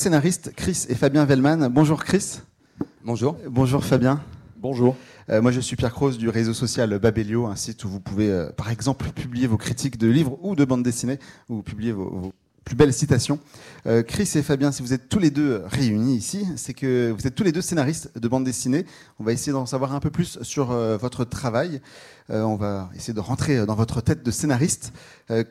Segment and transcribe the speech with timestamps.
[0.00, 1.68] scénaristes Chris et Fabien Vellman.
[1.68, 2.38] Bonjour Chris.
[3.04, 3.36] Bonjour.
[3.46, 4.22] Bonjour Fabien.
[4.56, 4.96] Bonjour.
[5.28, 8.30] Euh, moi je suis Pierre Croze du réseau social Babelio, un site où vous pouvez
[8.30, 11.18] euh, par exemple publier vos critiques de livres ou de bandes dessinées,
[11.66, 12.32] publiez vos, vos
[12.64, 13.38] plus belles citations.
[13.86, 17.26] Euh, Chris et Fabien, si vous êtes tous les deux réunis ici, c'est que vous
[17.26, 18.86] êtes tous les deux scénaristes de bandes dessinées.
[19.18, 21.80] On va essayer d'en savoir un peu plus sur euh, votre travail.
[22.30, 24.92] Euh, on va essayer de rentrer dans votre tête de scénariste.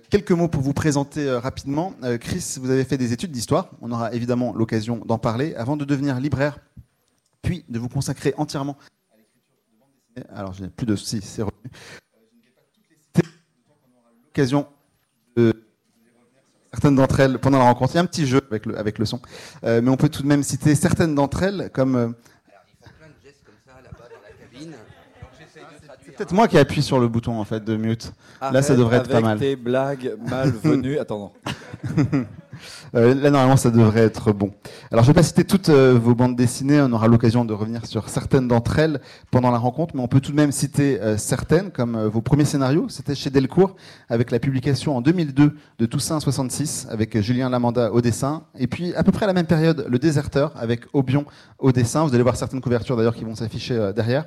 [0.09, 1.93] Quelques mots pour vous présenter rapidement.
[2.19, 3.71] Chris, vous avez fait des études d'histoire.
[3.81, 6.59] On aura évidemment l'occasion d'en parler avant de devenir libraire,
[7.41, 8.77] puis de vous consacrer entièrement
[9.11, 10.37] à l'écriture de bandes dessinées.
[10.37, 10.95] Alors, je n'ai plus de
[15.37, 15.68] de
[16.71, 17.93] certaines d'entre elles pendant la rencontre.
[17.93, 19.19] Il y a un petit jeu avec le, avec le son.
[19.63, 21.95] Euh, mais on peut tout de même citer certaines d'entre elles comme...
[21.95, 24.73] euh, plein de gestes comme ça là-bas dans la cabine.
[26.05, 28.11] C'est peut-être moi qui appuie sur le bouton en fait de mute.
[28.41, 29.39] Là, ça devrait être pas avec mal.
[29.39, 30.99] tes blagues malvenues.
[30.99, 31.33] Attends.
[32.95, 34.51] Euh, là, normalement, ça devrait être bon.
[34.91, 36.81] Alors, je ne vais pas citer toutes euh, vos bandes dessinées.
[36.81, 38.99] On aura l'occasion de revenir sur certaines d'entre elles
[39.31, 42.45] pendant la rencontre, mais on peut tout de même citer euh, certaines, comme vos premiers
[42.45, 42.87] scénarios.
[42.89, 43.75] C'était chez Delcourt,
[44.09, 48.43] avec la publication en 2002 de Toussaint 66, avec Julien Lamanda au dessin.
[48.57, 51.25] Et puis, à peu près à la même période, Le Déserteur, avec Aubion
[51.59, 52.05] au dessin.
[52.05, 54.25] Vous allez voir certaines couvertures d'ailleurs qui vont s'afficher derrière.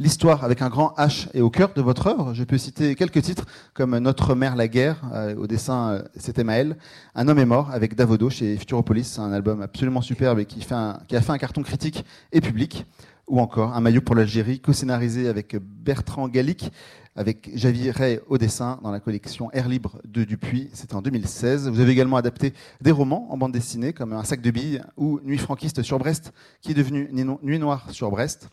[0.00, 2.34] L'histoire avec un grand H et au cœur de votre œuvre.
[2.34, 4.96] Je peux citer quelques titres comme Notre mère la guerre,
[5.38, 6.76] au dessin c'était Maël.
[7.14, 11.20] Un homme est mort avec Davodo chez Futuropolis, un album absolument superbe et qui, a
[11.20, 12.86] fait un carton critique et public.
[13.26, 16.70] Ou encore Un maillot pour l'Algérie, co-scénarisé avec Bertrand Gallic,
[17.16, 20.68] avec Javier Ray au dessin dans la collection Air Libre de Dupuis.
[20.72, 21.68] C'était en 2016.
[21.68, 25.18] Vous avez également adapté des romans en bande dessinée comme Un sac de billes ou
[25.24, 27.08] Nuit franquiste sur Brest, qui est devenu
[27.42, 28.50] Nuit noire sur Brest.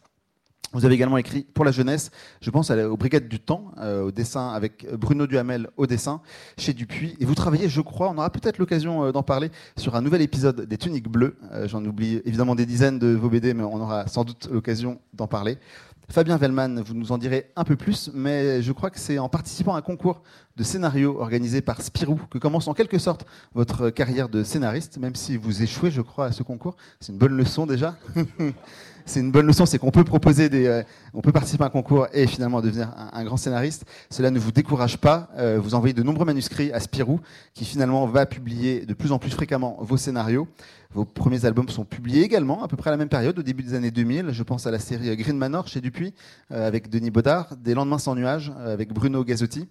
[0.74, 4.12] Vous avez également écrit pour la jeunesse, je pense aux Brigades du Temps, euh, au
[4.12, 6.22] dessin avec Bruno Duhamel au dessin
[6.58, 7.18] chez Dupuis.
[7.20, 10.22] Et vous travaillez, je crois, on aura peut-être l'occasion euh, d'en parler, sur un nouvel
[10.22, 11.36] épisode des Tuniques Bleues.
[11.52, 15.02] Euh, J'en oublie évidemment des dizaines de vos BD, mais on aura sans doute l'occasion
[15.14, 15.58] d'en parler.
[16.12, 19.30] Fabien Vellman, vous nous en direz un peu plus, mais je crois que c'est en
[19.30, 20.22] participant à un concours
[20.58, 25.16] de scénario organisé par Spirou que commence en quelque sorte votre carrière de scénariste, même
[25.16, 26.76] si vous échouez, je crois, à ce concours.
[27.00, 27.96] C'est une bonne leçon déjà.
[29.06, 30.84] c'est une bonne leçon, c'est qu'on peut proposer des, euh,
[31.14, 33.86] on peut participer à un concours et finalement devenir un, grand scénariste.
[34.10, 35.30] Cela ne vous décourage pas.
[35.38, 37.22] Euh, vous envoyez de nombreux manuscrits à Spirou,
[37.54, 40.48] qui finalement va publier de plus en plus fréquemment vos scénarios.
[40.94, 43.64] Vos premiers albums sont publiés également à peu près à la même période, au début
[43.64, 44.32] des années 2000.
[44.32, 46.14] Je pense à la série Green Manor chez Dupuis,
[46.52, 49.70] euh, avec Denis Baudard, Des lendemains sans nuages, euh, avec Bruno Gazzotti.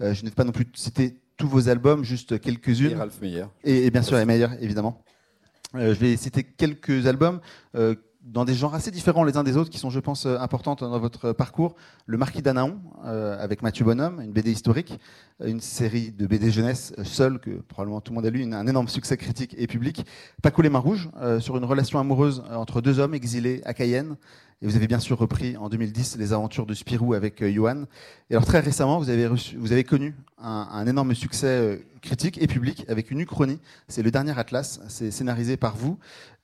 [0.00, 2.96] Euh, je ne vais pas non plus citer tous vos albums, juste Et quelques-unes.
[2.96, 3.46] Ralph Meyer.
[3.64, 5.02] Et, et bien sûr, les meilleurs, évidemment.
[5.74, 7.40] Euh, je vais citer quelques albums
[8.22, 10.80] dans des genres assez différents les uns des autres, qui sont, je pense, euh, importantes
[10.80, 11.74] dans votre parcours.
[12.06, 14.98] Le Marquis d'Anaon, euh, avec Mathieu Bonhomme, une BD historique,
[15.40, 18.42] euh, une série de BD jeunesse euh, seule, que probablement tout le monde a lu,
[18.42, 20.04] un énorme succès critique et public.
[20.42, 24.16] Paco les Mains Rouges, euh, sur une relation amoureuse entre deux hommes exilés à Cayenne.
[24.62, 27.84] Et vous avez bien sûr repris en 2010 les aventures de Spirou avec euh, Johan.
[28.28, 32.84] Et alors très récemment, vous avez, connu un, un énorme succès euh, critique et public
[32.88, 33.58] avec une uchronie.
[33.88, 34.80] C'est le dernier Atlas.
[34.88, 35.98] C'est scénarisé par vous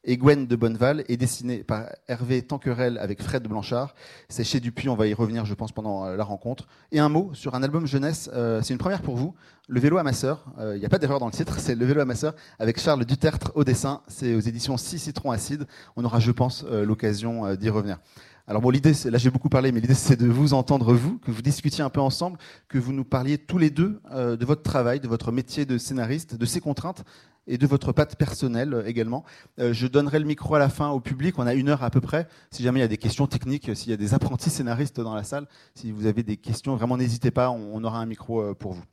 [0.07, 3.95] et Gwen de Bonneval et dessiné par Hervé Tanquerel avec Fred Blanchard.
[4.29, 6.69] C'est chez Dupuis, on va y revenir, je pense, pendant euh, la rencontre.
[6.93, 9.35] Et un mot sur un album jeunesse, euh, c'est une première pour vous.
[9.69, 10.45] Le vélo à ma sœur.
[10.59, 12.35] Euh, Il n'y a pas d'erreur dans le titre, c'est Le vélo à ma sœur
[12.61, 14.01] avec Charles Dutertre au dessin.
[14.07, 15.67] C'est aux éditions 6 Citron Acide.
[15.97, 17.99] On aura, je pense, euh, l'occasion euh, d'y revenir.
[18.47, 21.33] Alors bon, l'idée, là j'ai beaucoup parlé, mais l'idée c'est de vous entendre vous, que
[21.33, 22.39] vous discutiez un peu ensemble,
[22.69, 26.37] que vous nous parliez tous les deux de votre travail, de votre métier de scénariste,
[26.37, 27.03] de ses contraintes
[27.49, 29.25] et de votre patte personnelle également.
[29.59, 32.01] Je donnerai le micro à la fin au public, on a une heure à peu
[32.01, 32.29] près.
[32.53, 35.17] Si jamais il y a des questions techniques, s'il y a des apprentis scénaristes dans
[35.17, 38.75] la salle, si vous avez des questions, vraiment n'hésitez pas, on, aura un micro pour
[38.75, 38.85] vous.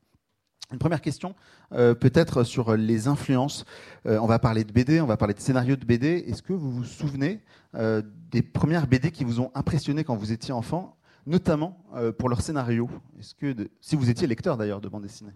[0.72, 1.36] Une première question,
[1.74, 3.66] euh, peut-être sur les influences.
[4.06, 6.24] Euh, on va parler de BD, on va parler de scénario de BD.
[6.28, 7.42] Est-ce que vous vous souvenez
[7.76, 8.02] euh,
[8.32, 10.98] des premières BD qui vous ont impressionné quand vous étiez enfant,
[11.28, 11.78] notamment
[12.18, 12.90] pour leur scénario?
[13.20, 15.34] Est-ce que, si vous étiez lecteur d'ailleurs de bande dessinée?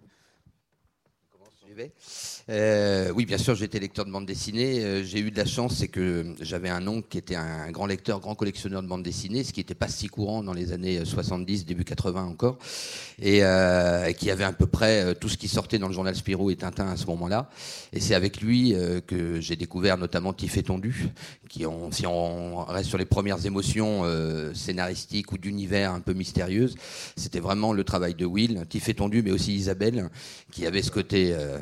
[2.50, 4.82] Euh, oui, bien sûr, j'étais lecteur de bande dessinée.
[4.82, 7.86] Euh, j'ai eu de la chance, c'est que j'avais un oncle qui était un grand
[7.86, 11.04] lecteur, grand collectionneur de bande dessinée, ce qui n'était pas si courant dans les années
[11.04, 12.58] 70, début 80 encore,
[13.20, 16.14] et euh, qui avait à peu près euh, tout ce qui sortait dans le journal
[16.14, 17.50] Spirou et Tintin à ce moment-là.
[17.92, 21.08] Et c'est avec lui euh, que j'ai découvert notamment Tiff et Tondu,
[21.48, 26.76] qui si on reste sur les premières émotions euh, scénaristiques ou d'univers un peu mystérieuses,
[27.16, 30.08] c'était vraiment le travail de Will, Tiff et Tondu, mais aussi Isabelle,
[30.50, 31.58] qui avait ce côté euh,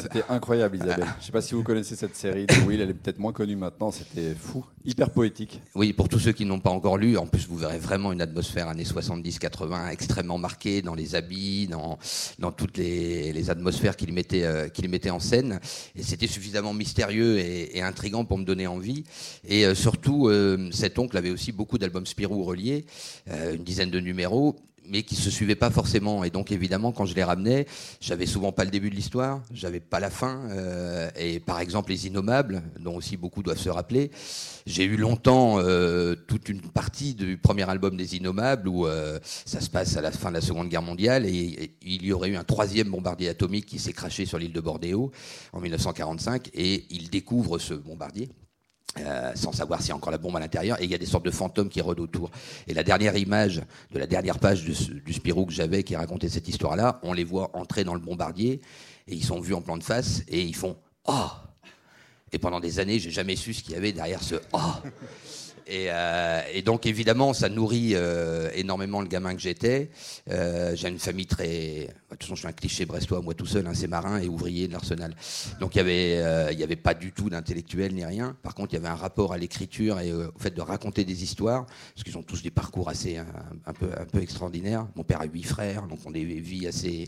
[0.00, 1.06] C'était incroyable, Isabelle.
[1.14, 3.32] Je ne sais pas si vous connaissez cette série de Will, elle est peut-être moins
[3.32, 3.90] connue maintenant.
[3.90, 5.60] C'était fou, hyper poétique.
[5.74, 8.20] Oui, pour tous ceux qui n'ont pas encore lu, en plus, vous verrez vraiment une
[8.20, 11.98] atmosphère années 70-80 extrêmement marquée dans les habits, dans,
[12.38, 15.60] dans toutes les, les atmosphères qu'il mettait, euh, qu'il mettait en scène.
[15.96, 19.04] Et c'était suffisamment mystérieux et, et, intrigant pour me donner envie.
[19.48, 22.86] Et euh, surtout, euh, cet oncle avait aussi beaucoup d'albums Spirou reliés,
[23.28, 24.56] une dizaine de numéros
[24.88, 26.24] mais qui se suivaient pas forcément.
[26.24, 27.66] Et donc évidemment, quand je les ramenais,
[28.00, 30.48] j'avais souvent pas le début de l'histoire, j'avais pas la fin.
[30.50, 34.10] Euh, et par exemple, les Innommables, dont aussi beaucoup doivent se rappeler,
[34.66, 39.60] j'ai eu longtemps euh, toute une partie du premier album des Innommables où euh, ça
[39.60, 42.36] se passe à la fin de la Seconde Guerre mondiale et, il y aurait eu
[42.36, 45.10] un troisième bombardier atomique qui s'est craché sur l'île de Bornéo
[45.52, 48.28] en 1945 et il découvre ce bombardier
[49.00, 50.98] euh, sans savoir s'il y a encore la bombe à l'intérieur, et il y a
[50.98, 52.30] des sortes de fantômes qui rôdent autour.
[52.66, 56.48] Et la dernière image de la dernière page du, Spirou que j'avais qui racontait cette
[56.48, 58.60] histoire-là, on les voit entrer dans le bombardier,
[59.06, 61.28] et ils sont vus en plan de face, et ils font «Oh!»
[62.32, 64.58] Et pendant des années, j'ai jamais su ce qu'il y avait derrière ce «Oh!»
[65.68, 69.90] Et, euh, et, donc évidemment, ça nourrit euh, énormément le gamin que j'étais.
[70.30, 73.44] Euh, j'ai une famille très, de toute façon, je suis un cliché brestois, moi tout
[73.44, 75.14] seul, hein, c'est marin et ouvrier de l'Arsenal.
[75.60, 78.34] Donc il y avait, euh, il y avait pas du tout d'intellectuel ni rien.
[78.42, 81.04] Par contre, il y avait un rapport à l'écriture et euh, au fait de raconter
[81.04, 83.26] des histoires, parce qu'ils ont tous des parcours assez un,
[83.66, 84.86] un, peu, un peu extraordinaires.
[84.96, 87.06] Mon père a huit frères, donc on a des vies assez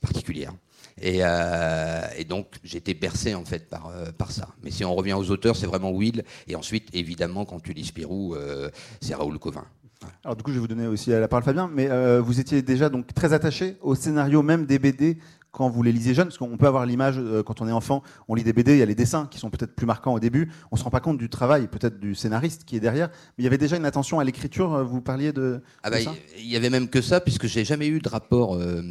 [0.00, 0.54] particulières.
[1.00, 4.48] Et, euh, et, donc j'étais bercé en fait par, euh, par ça.
[4.62, 6.24] Mais si on revient aux auteurs, c'est vraiment Will.
[6.48, 8.70] Et ensuite, évidemment, quand tu lis Spirou, euh,
[9.00, 9.64] c'est Raoul Covin.
[10.00, 10.14] Voilà.
[10.24, 11.70] Alors du coup, je vais vous donner aussi la parole, Fabien.
[11.72, 11.88] Mais
[12.20, 15.18] vous étiez déjà donc très attaché au scénario même des BD
[15.52, 18.02] quand vous les lisez jeunes, parce qu'on peut avoir l'image euh, quand on est enfant,
[18.28, 20.20] on lit des BD, il y a les dessins qui sont peut-être plus marquants au
[20.20, 23.42] début, on se rend pas compte du travail peut-être du scénariste qui est derrière, mais
[23.42, 24.84] il y avait déjà une attention à l'écriture.
[24.84, 25.60] Vous parliez de.
[25.82, 25.98] Ah bah,
[26.38, 28.82] il y avait même que ça, puisque j'ai jamais eu de rapport euh,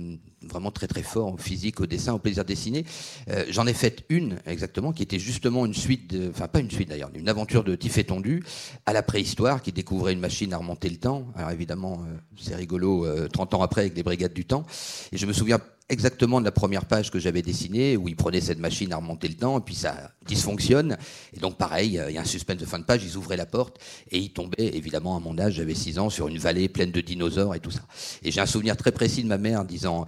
[0.41, 2.86] vraiment très très fort au physique, au dessin, au plaisir de dessiner.
[3.30, 6.71] Euh, J'en ai fait une exactement, qui était justement une suite, de, enfin pas une
[6.71, 8.44] suite d'ailleurs, une aventure de Tiff et Tondu
[8.86, 11.27] à la préhistoire, qui découvrait une machine à remonter le temps.
[11.36, 14.65] Alors évidemment, euh, c'est rigolo, 30 ans après avec les brigades du temps.
[15.12, 15.59] Et je me souviens
[15.89, 19.27] exactement de la première page que j'avais dessinée, où il prenait cette machine à remonter
[19.27, 20.97] le temps, et puis ça dysfonctionne.
[21.33, 23.47] Et donc, pareil, il y a un suspense de fin de page, ils ouvraient la
[23.47, 23.80] porte,
[24.12, 27.01] et ils tombaient, évidemment, à mon âge, j'avais 6 ans, sur une vallée pleine de
[27.01, 27.81] dinosaures et tout ça.
[28.24, 30.06] Et j'ai un souvenir très précis de ma mère disant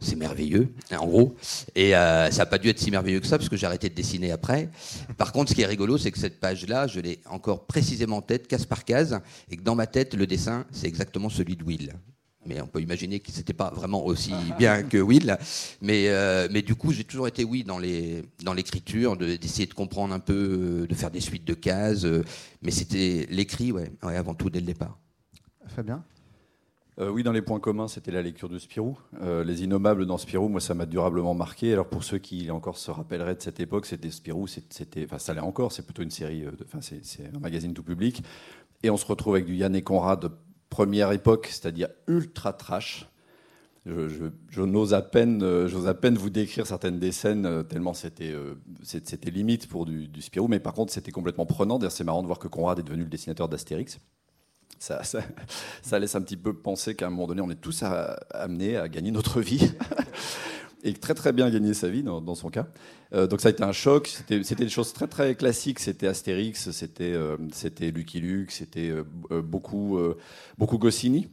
[0.00, 1.36] c'est merveilleux, en gros.
[1.74, 3.88] Et euh, ça n'a pas dû être si merveilleux que ça, parce que j'ai arrêté
[3.88, 4.70] de dessiner après.
[5.16, 8.22] Par contre, ce qui est rigolo, c'est que cette page-là, je l'ai encore précisément en
[8.22, 9.20] tête, case par case,
[9.50, 11.92] et que dans ma tête, le dessin, c'est exactement celui de Will
[12.46, 15.36] mais on peut imaginer que c'était pas vraiment aussi bien que Will.
[15.80, 19.74] Mais, euh, mais du coup, j'ai toujours été oui dans les dans l'écriture, d'essayer de,
[19.74, 22.04] comprendre un peu, de faire des suites de cases.
[22.04, 22.24] Euh,
[22.62, 24.98] mais c'était l'écrit, ouais, ouais, avant tout dès le départ.
[25.66, 26.02] Fabien?
[27.00, 28.98] Euh, oui, dans les points communs, c'était la lecture de Spirou.
[29.22, 31.72] Euh, les Innommables dans Spirou, moi, ça m'a durablement marqué.
[31.72, 35.32] Alors, pour ceux qui encore se rappelleraient de cette époque, c'était Spirou, c'était, enfin, ça
[35.32, 38.22] l'est encore, c'est plutôt une série, enfin, c'est un magazine tout public.
[38.82, 40.30] Et on se retrouve avec du Yann et Conrad
[40.70, 43.06] première époque, c'est-à-dire ultra trash.
[43.86, 48.30] Je, n'ose à peine, euh, à peine vous décrire certaines des scènes euh, tellement c'était,
[48.30, 51.78] euh, c'était limite pour du, du, Spirou, mais par contre c'était complètement prenant.
[51.78, 53.98] D'ailleurs, c'est marrant de voir que Conrad est devenu le dessinateur d'Astérix.
[54.78, 55.20] Ça, ça,
[55.82, 58.76] ça, laisse un petit peu penser qu'à un moment donné, on est tous à, amenés
[58.76, 59.70] à gagner notre vie.
[60.82, 62.66] et très très bien gagné sa vie dans, son cas.
[63.12, 64.08] Euh, donc ça a été un choc.
[64.28, 65.78] C'était des choses très très classiques.
[65.78, 67.36] C'était Astérix, c'était euh,
[67.80, 69.98] Lucky Luke, c'était euh, beaucoup
[70.58, 71.28] beaucoup Goscinny.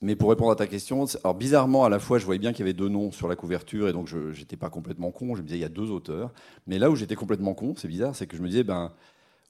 [0.00, 2.60] Mais pour répondre à ta question, alors bizarrement à la fois je voyais bien qu'il
[2.60, 5.34] y avait deux noms sur la couverture et donc je n'étais pas complètement con.
[5.34, 6.32] Je me disais il y a deux auteurs.
[6.66, 8.92] Mais là où j'étais complètement con, c'est bizarre, c'est que je me disais ben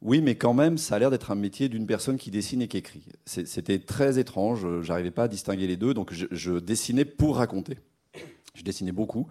[0.01, 2.69] oui, mais quand même, ça a l'air d'être un métier d'une personne qui dessine et
[2.69, 3.05] qui écrit.
[3.27, 4.67] C'était très étrange.
[4.83, 7.79] J'arrivais pas à distinguer les deux, donc je, je dessinais pour raconter.
[8.55, 9.27] Je dessinais beaucoup.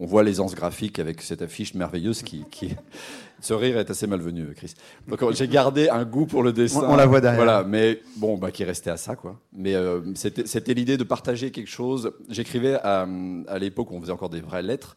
[0.00, 2.74] On voit l'aisance graphique avec cette affiche merveilleuse qui, qui...
[3.40, 4.74] Ce rire est assez malvenu, Chris.
[5.06, 6.82] Donc j'ai gardé un goût pour le dessin.
[6.82, 7.44] On, on la voit derrière.
[7.44, 9.40] Voilà, mais bon, bah, qui restait à ça, quoi.
[9.52, 12.12] Mais euh, c'était l'idée de partager quelque chose.
[12.28, 13.06] J'écrivais à,
[13.46, 14.96] à l'époque où on faisait encore des vraies lettres.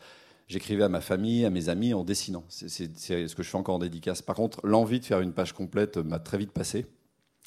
[0.52, 2.44] J'écrivais à ma famille, à mes amis en dessinant.
[2.50, 4.22] C'est ce que je fais encore en dédicace.
[4.22, 6.88] Par contre, l'envie de faire une page complète m'a très vite passé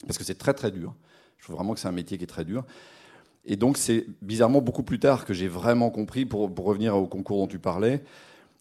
[0.06, 0.94] parce que c'est très très dur.
[1.36, 2.64] Je trouve vraiment que c'est un métier qui est très dur.
[3.44, 7.36] Et donc, c'est bizarrement beaucoup plus tard que j'ai vraiment compris, pour, revenir au concours
[7.36, 8.02] dont tu parlais.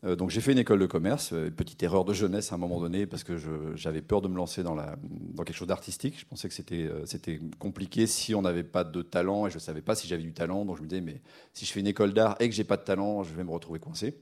[0.03, 2.57] Euh, donc, j'ai fait une école de commerce, euh, petite erreur de jeunesse à un
[2.57, 3.37] moment donné, parce que
[3.75, 4.75] j'avais peur de me lancer dans,
[5.37, 6.19] quelque chose d'artistique.
[6.19, 9.61] Je pensais que c'était euh, compliqué si on n'avait pas de talent, et je ne
[9.61, 10.65] savais pas si j'avais du talent.
[10.65, 11.21] Donc, je me disais, mais
[11.53, 13.51] si je fais une école d'art et que j'ai pas de talent, je vais me
[13.51, 14.17] retrouver coincé.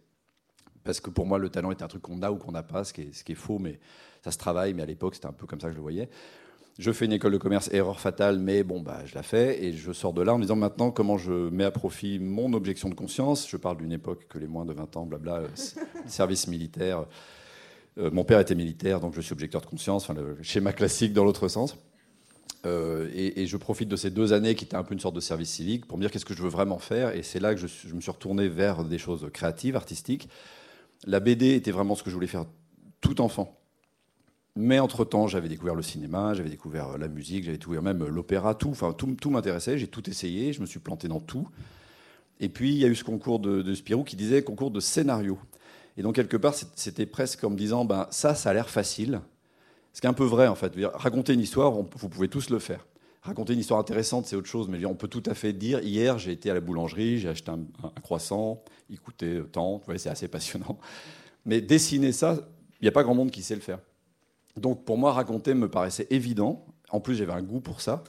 [0.84, 2.84] Parce que pour moi, le talent est un truc qu'on a ou qu'on n'a pas,
[2.84, 3.80] ce qui, est, faux, mais
[4.24, 4.74] ça se travaille.
[4.74, 6.10] Mais à l'époque, c'était un peu comme ça que je le voyais.
[6.80, 9.64] Je fais une école de commerce, erreur fatale, mais bon, bah, je la fais.
[9.64, 12.54] Et je sors de là en me disant maintenant comment je mets à profit mon
[12.54, 13.48] objection de conscience?
[13.50, 15.48] Je parle d'une époque que les moins de 20 ans, blabla, euh,
[16.08, 17.06] service militaire.
[17.98, 21.14] Euh, mon père était militaire, donc je suis objecteur de conscience, enfin, le schéma classique
[21.14, 21.78] dans l'autre sens.
[22.66, 25.20] Euh, et, je profite de ces deux années qui étaient un peu une sorte de
[25.20, 27.16] service civique pour me dire qu'est-ce que je veux vraiment faire?
[27.16, 30.30] Et c'est là que je, je, me suis retourné vers des choses créatives, artistiques.
[31.05, 32.46] La BD était vraiment ce que je voulais faire
[33.00, 33.58] tout enfant.
[34.55, 38.70] Mais entre-temps, j'avais découvert le cinéma, j'avais découvert la musique, j'avais découvert même l'opéra, tout.
[38.70, 41.48] Enfin, tout, m'intéressait, j'ai tout essayé, je me suis planté dans tout.
[42.39, 44.79] Et puis, il y a eu ce concours de, de Spirou qui disait concours de
[44.79, 45.39] scénario.
[45.98, 49.22] Et donc, quelque part, c'était presque en me disant, ben, ça, ça a l'air facile.
[49.93, 50.74] Ce qui est un peu vrai, en fait.
[50.93, 52.86] Raconter une histoire, vous pouvez tous le faire.
[53.22, 56.18] Raconter une histoire intéressante, c'est autre chose, mais on peut tout à fait dire, hier,
[56.18, 57.60] j'ai été à la boulangerie, j'ai acheté un,
[58.01, 60.80] croissant, il coûtait tant, c'est assez passionnant.
[61.46, 62.38] Mais dessiner ça,
[62.80, 63.80] il n'y a pas grand monde qui sait le faire.
[64.58, 66.66] Donc pour moi, raconter me paraissait évident.
[66.90, 68.04] En plus, j'avais un goût pour ça.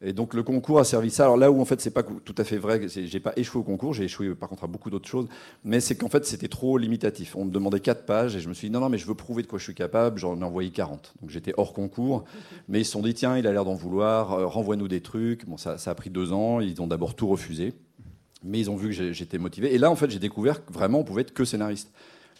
[0.00, 1.24] Et donc le concours a servi ça.
[1.24, 3.64] Alors là où en fait c'est pas tout à fait vrai, j'ai pas échoué au
[3.64, 5.26] concours, j'ai échoué par contre à beaucoup d'autres choses,
[5.64, 7.34] mais c'est qu'en fait c'était trop limitatif.
[7.34, 9.16] On me demandait quatre pages et je me suis dit non non mais je veux
[9.16, 10.18] prouver de quoi je suis capable.
[10.20, 11.14] J'en ai envoyé 40.
[11.20, 12.24] Donc j'étais hors concours,
[12.68, 15.46] mais ils se sont dit tiens il a l'air d'en vouloir, euh, renvoie-nous des trucs.
[15.46, 16.60] Bon ça, ça a pris deux ans.
[16.60, 17.74] Ils ont d'abord tout refusé,
[18.44, 19.74] mais ils ont vu que j'étais motivé.
[19.74, 21.90] Et là en fait j'ai découvert que vraiment on pouvait être que scénariste.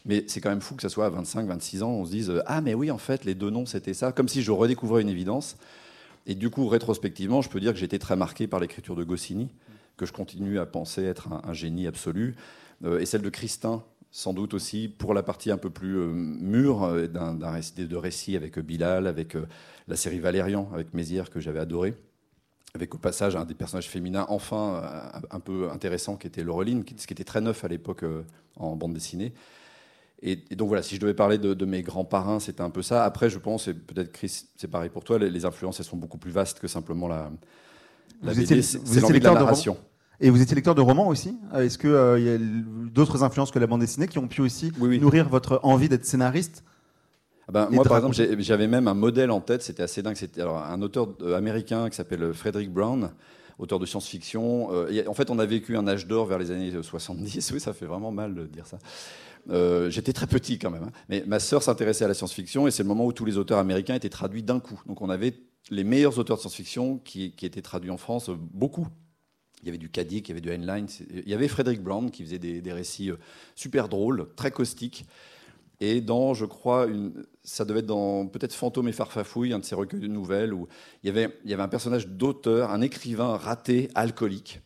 [0.07, 2.33] Mais c'est quand même fou que ça soit à 25, 26 ans, on se dise
[2.47, 4.13] Ah, mais oui, en fait, les deux noms, c'était ça.
[4.13, 5.57] Comme si je redécouvrais une évidence.
[6.29, 9.03] Et du coup, rétrospectivement, je peux dire que j'ai été très marqué par l'écriture de
[9.03, 9.49] Goscinny,
[9.97, 12.37] que je continue à penser être un, génie absolu.
[12.85, 16.13] Euh, et celle de Christin, sans doute aussi, pour la partie un peu plus euh,
[16.13, 19.39] mûre euh, d'un récit, de récits avec Bilal, avec
[19.89, 21.97] la série Valérian, avec Mézières, que j'avais adoré
[22.75, 27.07] avec au passage un des personnages féminins enfin un peu intéressant qui était Laureline, ce
[27.07, 28.05] qui était très neuf à l'époque
[28.57, 29.33] en bande dessinée.
[30.23, 33.05] Et, donc voilà, si je devais parler de, mes grands parrains, c'était un peu ça.
[33.05, 36.19] Après, je pense, et peut-être Chris, c'est pareil pour toi, les, influences, elles sont beaucoup
[36.19, 37.31] plus vastes que simplement la,
[38.23, 39.77] la vous BD, c'est l'envie de la narration.
[40.21, 43.53] et vous étiez lecteur de romans aussi euh, Est-ce qu'il euh, y a d'autres influences
[43.53, 46.65] que la bande dessinée qui ont pu aussi nourrir votre envie d'être scénariste
[47.51, 50.17] ah ben, moi, par exemple, j'avais même un modèle en tête, c'était assez dingue.
[50.17, 53.09] C'était un auteur euh, américain qui s'appelle Frederick Brown,
[53.59, 54.69] auteur de science-fiction.
[54.69, 57.51] en fait, on a vécu un âge d'or vers les années 70.
[57.55, 58.77] Oui, ça fait vraiment mal de dire ça.
[59.51, 60.93] Euh, j'étais très petit quand même, hein.
[61.09, 63.59] mais ma sœur s'intéressait à la science-fiction et c'est le moment où tous les auteurs
[63.59, 64.81] américains étaient traduits d'un coup.
[64.87, 65.35] Donc on avait
[65.71, 68.87] les meilleurs auteurs de science-fiction qui, étaient traduits en France, euh, beaucoup.
[69.63, 72.11] Il y avait du Kadik, il y avait du Heinlein, il y avait Frédéric Brown
[72.11, 73.17] qui faisait des, récits euh,
[73.57, 75.07] super drôles, très caustiques.
[75.81, 76.89] Et dans, je crois,
[77.45, 80.67] ça devait être dans peut-être Fantôme et Farfafouille, un de ces recueils de nouvelles, où
[81.05, 81.11] il y
[81.55, 84.61] avait un personnage d'auteur, un écrivain raté, alcoolique,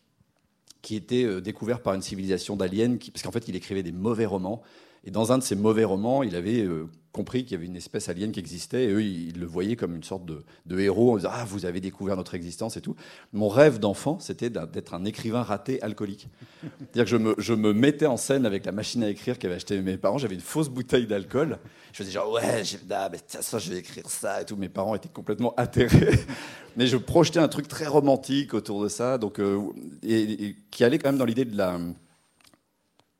[0.83, 4.27] qui était euh, découvert par une civilisation d'aliens, parce qu'en fait, il écrivait des mauvais
[4.27, 4.61] romans.
[5.05, 7.77] Et dans un de ces mauvais romans, il avait euh, compris qu'il y avait une
[7.77, 11.17] espèce alien qui existait, et eux, ils le voyaient comme une sorte de, héros, en
[11.17, 12.95] disant Ah, vous avez découvert notre existence et tout.
[13.31, 16.27] Mon rêve d'enfant, c'était d'être un écrivain raté alcoolique.
[16.61, 19.55] C'est-à-dire que je me, je me, mettais en scène avec la machine à écrire qu'avaient
[19.55, 21.59] acheté mes parents, j'avais une fausse bouteille d'alcool.
[21.91, 23.09] Je faisais genre Ouais, ah,
[23.41, 24.55] ça, je vais écrire ça et tout.
[24.55, 26.19] Mes parents étaient complètement atterrés
[26.75, 29.61] mais je projetais un truc très romantique autour de ça, donc, euh,
[30.01, 31.79] et, qui allait quand même dans l'idée de la,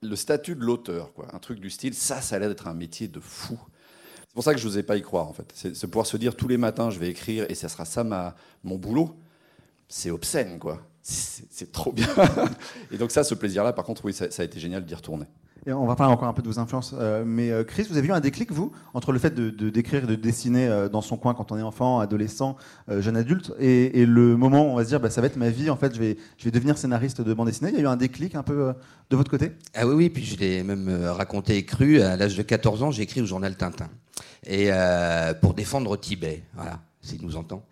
[0.01, 1.27] le statut de l'auteur, quoi.
[1.33, 3.59] Un truc du style, ça, ça allait être un métier de fou.
[4.33, 5.53] C'est pour ça que je n'osais pas y croire, en fait.
[5.53, 8.35] C'est pouvoir se dire tous les matins, je vais écrire et ça sera ça ma,
[8.63, 9.15] mon boulot.
[9.87, 10.81] C'est obscène, quoi.
[11.03, 12.09] C'est trop bien.
[12.91, 15.27] et donc ça, ce plaisir-là, par contre, oui, ça, ça a été génial d'y retourner
[15.71, 16.93] on va parler encore un peu de vos influences.
[16.97, 20.03] Euh, mais euh, Chris, vous avez eu un déclic, vous, entre le fait de, d'écrire
[20.03, 22.57] et de dessiner euh, dans son coin quand on est enfant, adolescent,
[22.89, 25.49] jeune adulte, et, le moment où on va se dire, bah, ça va être ma
[25.49, 27.69] vie, en fait, je vais, je vais devenir scénariste de bande dessinée.
[27.71, 28.73] Il y a eu un déclic un peu
[29.09, 29.53] de votre côté?
[29.73, 32.01] Ah oui, oui, puis je l'ai même raconté et cru.
[32.01, 33.89] À l'âge de 14 ans, j'ai écrit au journal Tintin.
[34.45, 34.69] Et
[35.41, 37.65] pour défendre Tibet, voilà s'il nous entend.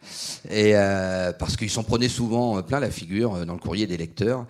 [0.50, 3.88] Et euh, parce qu'ils s'en prenaient souvent euh, plein la figure euh, dans le courrier
[3.88, 4.46] des lecteurs.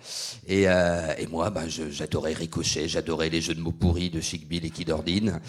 [0.48, 4.64] Et, et moi, ben, j'adorais Ricochet, j'adorais les jeux de mots pourris de Chic Bill
[4.64, 5.40] et Kid Ordine.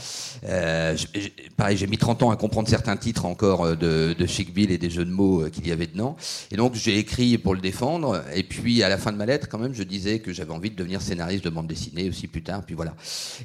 [1.57, 4.77] pareil, j'ai mis 30 ans à comprendre certains titres encore de, de Chic Bill et
[4.77, 6.15] des jeux de mots qu'il y avait dedans.
[6.51, 8.23] Et donc j'ai écrit pour le défendre.
[8.35, 10.69] Et puis à la fin de ma lettre, quand même, je disais que j'avais envie
[10.69, 12.63] de devenir scénariste de bande dessinée aussi plus tard.
[12.65, 12.93] Puis voilà.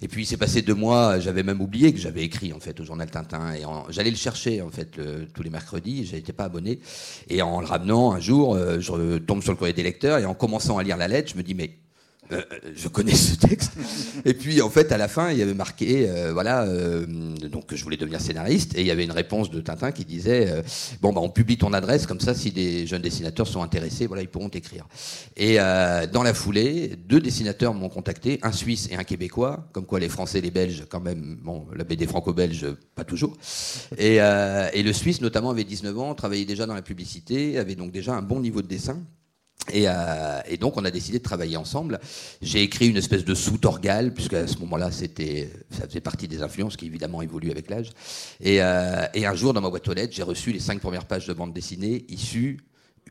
[0.03, 2.79] Et puis il s'est passé deux mois, j'avais même oublié que j'avais écrit en fait
[2.81, 3.55] au journal Tintin.
[3.55, 5.01] Et j'allais le chercher en fait
[5.33, 6.79] tous les mercredis je n'étais pas abonné.
[7.29, 10.25] Et en le ramenant un jour, euh, je tombe sur le courrier des lecteurs et
[10.25, 11.71] en commençant à lire la lettre, je me dis mais
[12.33, 12.43] euh,
[12.75, 13.73] je connais ce texte.
[14.25, 17.75] et puis en fait, à la fin, il y avait marqué, euh, voilà, euh, donc
[17.75, 20.63] je voulais devenir scénariste, et il y avait une réponse de Tintin qui disait,
[21.01, 24.23] bon bah on publie ton adresse comme ça, si des jeunes dessinateurs sont intéressés, voilà,
[24.23, 24.87] ils pourront t'écrire.
[25.37, 30.01] Et dans la foulée, deux dessinateurs m'ont contacté, un Suisse et un Québécois, comme quoi
[30.01, 33.37] les Français, les Belges, quand même, bon, la BD franco-belge, pas toujours.
[33.97, 37.93] Et, et le Suisse, notamment, avait 19 ans, travaillait déjà dans la publicité, avait donc
[37.93, 38.99] déjà un bon niveau de dessin.
[39.75, 42.01] Euh, et, donc on a décidé de travailler ensemble.
[42.41, 46.43] J'ai écrit une espèce de sous-torgal, puisque à ce moment-là, c'était, ça faisait partie des
[46.43, 47.91] influences qui évidemment évoluent avec l'âge.
[48.41, 51.07] Et, euh, et, un jour, dans ma boîte aux lettres, j'ai reçu les cinq premières
[51.07, 52.59] pages de bande dessinée issues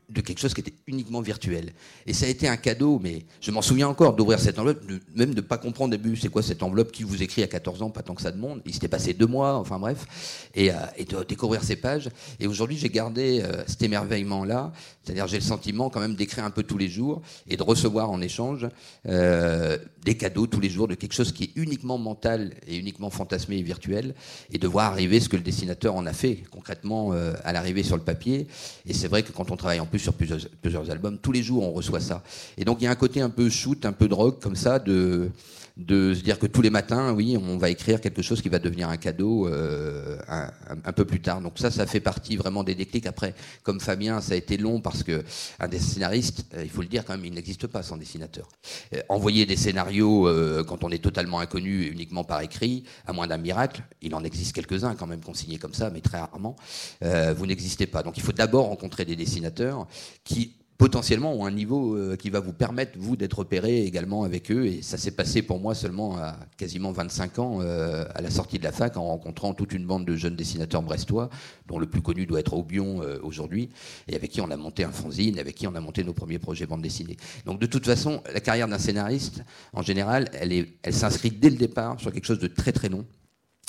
[0.08, 1.72] de quelque chose qui était uniquement virtuel.
[2.06, 4.82] Et ça a été un cadeau, mais je m'en souviens encore d'ouvrir cette enveloppe,
[5.14, 7.46] même de ne pas comprendre au début c'est quoi cette enveloppe qui vous écrit à
[7.46, 8.62] 14 ans, pas tant que ça de monde.
[8.64, 12.08] Il s'était passé deux mois, enfin bref, et, euh, de découvrir ces pages.
[12.40, 14.72] Et aujourd'hui, j'ai gardé euh, cet émerveillement-là,
[15.04, 18.10] c'est-à-dire j'ai le sentiment quand même d'écrire un peu tous les jours et de recevoir
[18.10, 18.66] en échange
[19.06, 23.10] euh, des cadeaux tous les jours de quelque chose qui est uniquement mental et uniquement
[23.10, 24.14] fantasmé et virtuel,
[24.52, 27.12] et de voir arriver ce que le dessinateur en a fait concrètement
[27.44, 28.46] à l'arrivée sur le papier.
[28.86, 31.18] Et c'est vrai que quand on travaille en plus sur plusieurs, plusieurs albums.
[31.18, 32.22] Tous les jours, on reçoit ça.
[32.56, 34.78] Et donc, il y a un côté un peu shoot, un peu drogue, comme ça,
[34.78, 35.30] de,
[35.78, 38.58] de se dire que tous les matins, oui, on va écrire quelque chose qui va
[38.58, 41.40] devenir un cadeau euh, un, peu plus tard.
[41.40, 43.06] Donc ça, ça fait partie vraiment des déclics.
[43.06, 43.32] Après,
[43.62, 45.22] comme Fabien, ça a été long parce que
[45.60, 48.48] un des scénaristes, euh, il faut le dire quand même, il n'existe pas sans dessinateur.
[48.92, 50.28] Euh, envoyer des scénarios
[50.66, 54.54] quand on est totalement inconnu uniquement par écrit, à moins d'un miracle, il en existe
[54.54, 56.56] quelques-uns quand même consignés comme ça, mais très rarement,
[57.00, 58.02] vous n'existez pas.
[58.02, 59.86] Donc il faut d'abord rencontrer des dessinateurs
[60.24, 64.50] qui potentiellement ont un niveau euh, qui va vous permettre, vous, d'être opéré également avec
[64.52, 64.64] eux.
[64.66, 68.60] Et ça s'est passé pour moi seulement à quasiment 25 ans, euh, à la sortie
[68.60, 71.30] de la fac, en rencontrant toute une bande de jeunes dessinateurs brestois,
[71.66, 73.70] dont le plus connu doit être Aubion euh, aujourd'hui,
[74.06, 76.38] et avec qui on a monté un fanzine, avec qui on a monté nos premiers
[76.38, 77.16] projets bande dessinée.
[77.44, 79.42] Donc de toute façon, la carrière d'un scénariste,
[79.72, 82.88] en général, elle, est, elle s'inscrit dès le départ sur quelque chose de très très
[82.88, 83.04] long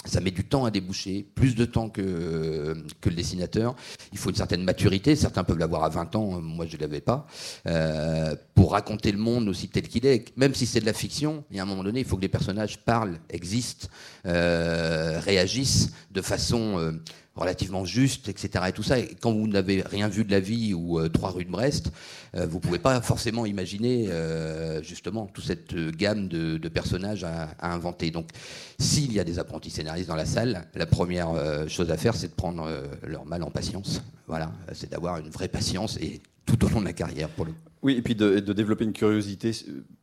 [0.05, 3.75] ça met du temps à déboucher, plus de temps que, que le dessinateur.
[4.11, 7.01] Il faut une certaine maturité, certains peuvent l'avoir à 20 ans, moi je ne l'avais
[7.01, 7.27] pas,
[7.67, 10.35] euh, pour raconter le monde aussi tel qu'il est.
[10.37, 12.21] Même si c'est de la fiction, il y a un moment donné, il faut que
[12.21, 13.87] les personnages parlent, existent,
[14.25, 16.99] euh, réagissent de façon...
[17.35, 18.65] Relativement juste, etc.
[18.67, 18.97] Et tout ça.
[19.21, 21.91] Quand vous n'avez rien vu de la vie ou euh, trois rues de Brest,
[22.35, 28.11] euh, vous pouvez pas forcément imaginer euh, justement toute cette gamme de, personnages à, inventer.
[28.11, 28.29] Donc,
[28.77, 31.29] s'il y a des apprentis scénaristes dans la salle, la première
[31.69, 32.69] chose à faire, c'est de prendre
[33.03, 34.01] leur mal en patience.
[34.27, 37.53] Voilà, c'est d'avoir une vraie patience et tout au long de la carrière pour le
[37.81, 39.51] oui, et puis de, développer une curiosité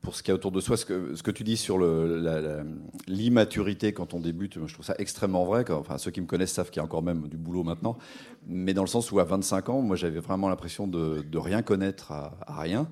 [0.00, 0.78] pour ce qu'il y a autour de soi.
[0.78, 1.78] Ce que, tu dis sur
[3.06, 5.70] l'immaturité quand on débute, je trouve ça extrêmement vrai.
[5.70, 7.98] enfin, ceux qui me connaissent savent qu'il y a encore même du boulot maintenant.
[8.46, 12.12] Mais dans le sens où à 25 ans, moi j'avais vraiment l'impression de, rien connaître
[12.12, 12.88] à, rien.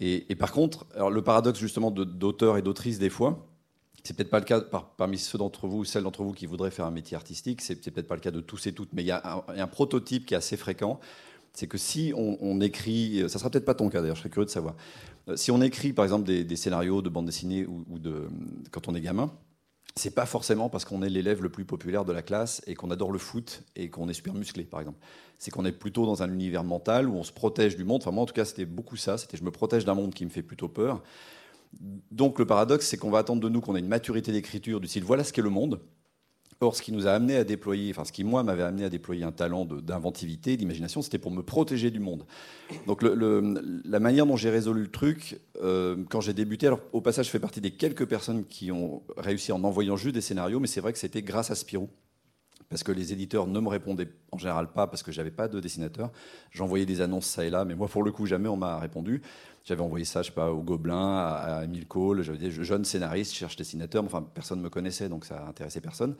[0.00, 3.46] Et, par contre, le paradoxe justement d'auteur et d'autrice des fois,
[4.02, 4.60] c'est peut-être pas le cas
[4.96, 7.76] parmi ceux d'entre vous ou celles d'entre vous qui voudraient faire un métier artistique, c'est
[7.76, 10.34] peut-être pas le cas de tous et toutes, mais il y a un prototype qui
[10.34, 10.98] est assez fréquent
[11.52, 14.46] c'est que si on, écrit, ça sera peut-être pas ton cas d'ailleurs, je serais curieux
[14.46, 14.76] de savoir.
[15.28, 18.28] Euh, si on écrit par exemple des, scénarios de bande dessinée ou, de,
[18.70, 19.30] quand on est gamin,
[19.96, 22.90] c'est pas forcément parce qu'on est l'élève le plus populaire de la classe et qu'on
[22.90, 24.98] adore le foot et qu'on est super musclé, par exemple.
[25.38, 28.02] C'est qu'on est plutôt dans un univers mental où on se protège du monde.
[28.02, 29.18] Enfin, moi, en tout cas, c'était beaucoup ça.
[29.18, 31.02] C'était je me protège d'un monde qui me fait plutôt peur.
[32.10, 34.86] Donc, le paradoxe, c'est qu'on va attendre de nous qu'on ait une maturité d'écriture du
[34.86, 35.80] style voilà ce qu'est le monde.
[36.62, 38.90] Or, ce qui nous a amené à déployer, enfin, ce qui, moi, m'avait amené à
[38.90, 42.26] déployer un talent d'inventivité, d'imagination, c'était pour me protéger du monde.
[42.86, 47.26] Donc, la manière dont j'ai résolu le truc, euh, quand j'ai débuté, alors, au passage,
[47.26, 50.66] je fais partie des quelques personnes qui ont réussi en envoyant juste des scénarios, mais
[50.66, 51.88] c'est vrai que c'était grâce à Spirou
[52.70, 55.58] parce que les éditeurs ne me répondaient en général pas parce que j'avais pas de
[55.58, 56.12] dessinateur.
[56.52, 59.22] J'envoyais des annonces ça et là, mais moi pour le coup jamais on m'a répondu.
[59.64, 63.34] J'avais envoyé ça, je sais pas, au Gobelin, à, Emile Cole, j'avais dit jeune scénariste,
[63.34, 66.16] cherche dessinateur, enfin personne ne me connaissait donc ça intéressait personne.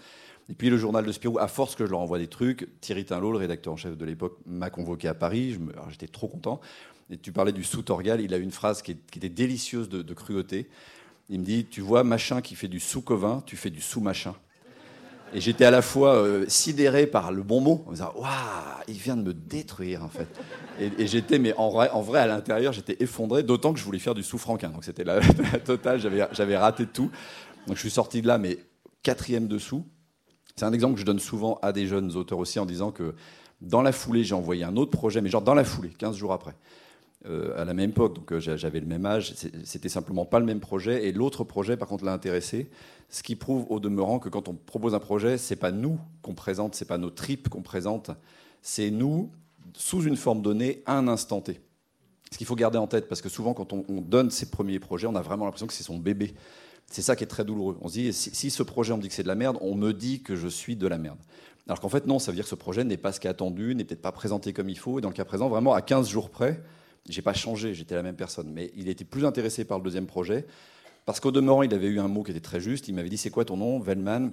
[0.51, 3.05] Et puis le journal de Spirou, à force que je leur envoie des trucs, Thierry
[3.05, 5.59] Tinlot, le rédacteur en chef de l'époque, m'a convoqué à Paris.
[5.91, 6.61] J'étais trop content.
[7.09, 10.69] Et tu parlais du sous-torgal, il a une phrase qui, était délicieuse de, de, cruauté.
[11.29, 14.35] Il me dit Tu vois, machin qui fait du sous-covin, tu fais du sous-machin.
[15.33, 18.31] Et j'étais à la fois euh, sidéré par le bon mot, en me disant Waouh,
[18.89, 20.29] il vient de me détruire en fait.
[20.81, 24.23] Et, j'étais, mais en vrai, à l'intérieur, j'étais effondré, d'autant que je voulais faire du
[24.23, 24.71] sous-franquin.
[24.71, 25.21] Donc c'était la,
[25.65, 26.01] totale,
[26.33, 27.11] j'avais raté tout.
[27.67, 28.59] Donc je suis sorti de là, mais
[29.03, 29.85] quatrième dessous.
[30.57, 33.15] C'est un exemple que je donne souvent à des jeunes auteurs aussi en disant que
[33.61, 36.33] dans la foulée, j'ai envoyé un autre projet, mais genre dans la foulée, 15 jours
[36.33, 36.55] après.
[37.27, 40.47] Euh, à la même époque, donc euh, j'avais le même âge, c'était simplement pas le
[40.47, 42.71] même projet, et l'autre projet, par contre, l'a intéressé,
[43.11, 46.35] ce qui prouve au demeurant que quand on propose un projet, c'est pas nous qu'on
[46.35, 48.13] présente, c'est pas nos tripes qu'on présente,
[48.63, 49.31] c'est nous,
[49.75, 51.61] sous une forme donnée, à un instant T.
[52.31, 55.09] Ce qu'il faut garder en tête, parce que souvent quand on, donne ses premiers projets,
[55.09, 56.35] on a vraiment l'impression que c'est son bébé.
[56.87, 57.77] C'est ça qui est très douloureux.
[57.81, 59.75] On se dit, si, ce projet, on me dit que c'est de la merde, on
[59.75, 61.19] me dit que je suis de la merde.
[61.67, 63.31] Alors qu'en fait, non, ça veut dire que ce projet n'est pas ce qui est
[63.31, 64.99] attendu, n'est peut-être pas présenté comme il faut.
[64.99, 66.63] Et dans le cas présent, vraiment, à 15 jours près,
[67.09, 68.51] j'ai pas changé, j'étais la même personne.
[68.53, 70.47] Mais il était plus intéressé par le deuxième projet,
[71.07, 72.89] parce qu'au demeurant, il avait eu un mot qui était très juste.
[72.89, 73.81] Il m'avait dit, c'est quoi ton nom?
[73.81, 74.31] Vellman.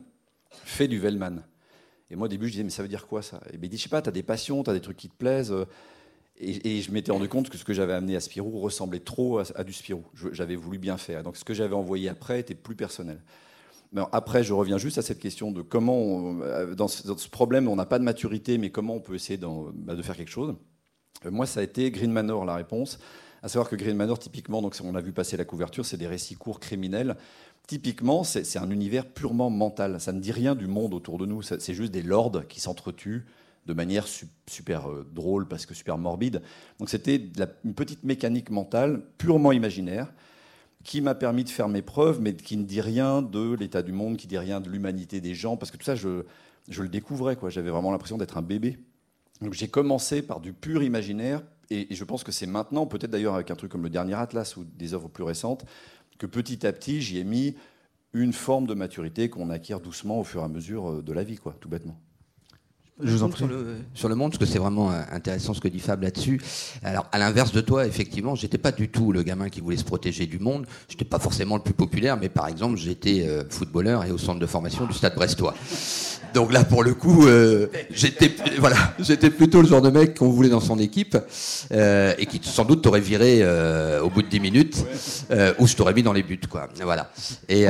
[0.49, 1.43] Fais du Vellman.
[2.09, 3.41] Et moi, au début, je disais, mais ça veut dire quoi ça?
[3.51, 5.09] Et il dit, je sais pas, tu as des passions, tu as des trucs qui
[5.09, 5.53] te plaisent.
[6.39, 9.63] Et, je m'étais rendu compte que ce que j'avais amené à Spirou ressemblait trop à,
[9.63, 10.03] du Spirou.
[10.31, 11.23] J'avais voulu bien faire.
[11.23, 13.21] Donc ce que j'avais envoyé après était plus personnel.
[13.91, 17.75] Mais après, je reviens juste à cette question de comment, euh, dans, ce, problème, on
[17.75, 20.55] n'a pas de maturité, mais comment on peut essayer bah, de faire quelque chose.
[21.25, 22.99] Euh, moi, ça a été Green Manor la réponse.
[23.43, 26.07] À savoir que Green Manor, typiquement, donc on a vu passer la couverture, c'est des
[26.07, 27.15] récits courts criminels.
[27.67, 29.99] Typiquement, c'est un univers purement mental.
[29.99, 31.41] Ça ne dit rien du monde autour de nous.
[31.41, 33.25] C'est juste des lords qui s'entretuent
[33.65, 34.05] de manière
[34.47, 36.41] super euh, drôle parce que super morbide.
[36.79, 37.29] Donc c'était
[37.65, 40.13] une petite mécanique mentale purement imaginaire
[40.83, 43.91] qui m'a permis de faire mes preuves, mais qui ne dit rien de l'état du
[43.91, 46.23] monde, qui ne dit rien de l'humanité des gens, parce que tout ça, je,
[46.69, 47.37] je le découvrais.
[47.49, 48.77] J'avais vraiment l'impression d'être un bébé.
[49.41, 53.35] Donc j'ai commencé par du pur imaginaire, et, je pense que c'est maintenant, peut-être d'ailleurs
[53.35, 55.65] avec un truc comme le dernier Atlas ou des œuvres plus récentes,
[56.17, 57.55] que petit à petit, j'y ai mis
[58.13, 61.23] une forme de maturité qu'on acquiert doucement au fur et à mesure euh, de la
[61.23, 61.99] vie, quoi, tout bêtement.
[62.99, 63.45] Je vous en prie.
[63.45, 66.01] Sur le, sur le monde, parce que c'est vraiment euh, intéressant ce que dit Fab
[66.01, 66.41] là-dessus.
[66.83, 69.83] Alors, à l'inverse de toi, effectivement, j'étais pas du tout le gamin qui voulait se
[69.83, 70.65] protéger du monde.
[70.89, 74.39] J'étais pas forcément le plus populaire, mais par exemple, j'étais euh, footballeur et au centre
[74.39, 75.53] de formation du Stade Brestois.
[76.33, 80.29] Donc là, pour le coup, euh, j'étais voilà, j'étais plutôt le genre de mec qu'on
[80.29, 81.17] voulait dans son équipe
[81.71, 84.85] euh, et qui sans doute t'aurait viré euh, au bout de 10 minutes
[85.59, 86.69] ou je t'aurais mis dans les buts, quoi.
[86.81, 87.11] Voilà.
[87.49, 87.65] Et,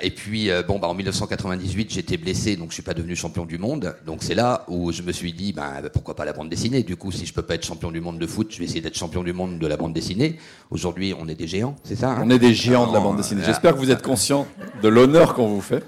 [0.00, 3.58] et puis bon, bah en 1998, j'étais blessé, donc je suis pas devenu champion du
[3.58, 3.94] monde.
[4.06, 6.96] Donc c'est là où je me suis dit, bah, pourquoi pas la bande dessinée Du
[6.96, 8.96] coup, si je peux pas être champion du monde de foot, je vais essayer d'être
[8.96, 10.38] champion du monde de la bande dessinée.
[10.70, 12.22] Aujourd'hui, on est des géants, c'est ça hein?
[12.24, 13.42] On est des géants de la bande dessinée.
[13.44, 14.46] J'espère que vous êtes conscient
[14.82, 15.82] de l'honneur qu'on vous fait.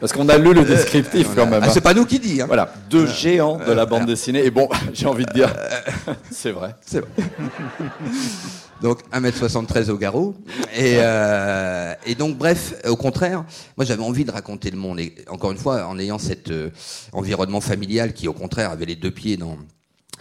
[0.00, 1.62] Parce qu'on a lu le descriptif quand même.
[1.64, 2.40] Ah, c'est pas nous qui dit.
[2.40, 2.46] Hein.
[2.46, 4.44] Voilà, deux géants de la bande dessinée.
[4.44, 5.52] Et bon, j'ai envie de dire,
[6.30, 6.74] c'est vrai.
[6.84, 7.10] C'est vrai.
[8.82, 10.34] Donc 1m73 au garrot.
[10.76, 13.44] Et, euh, et, donc bref, au contraire,
[13.76, 15.00] moi j'avais envie de raconter le monde.
[15.00, 16.70] Et encore une fois, en ayant cet euh,
[17.12, 19.56] environnement familial qui au contraire avait les deux pieds dans,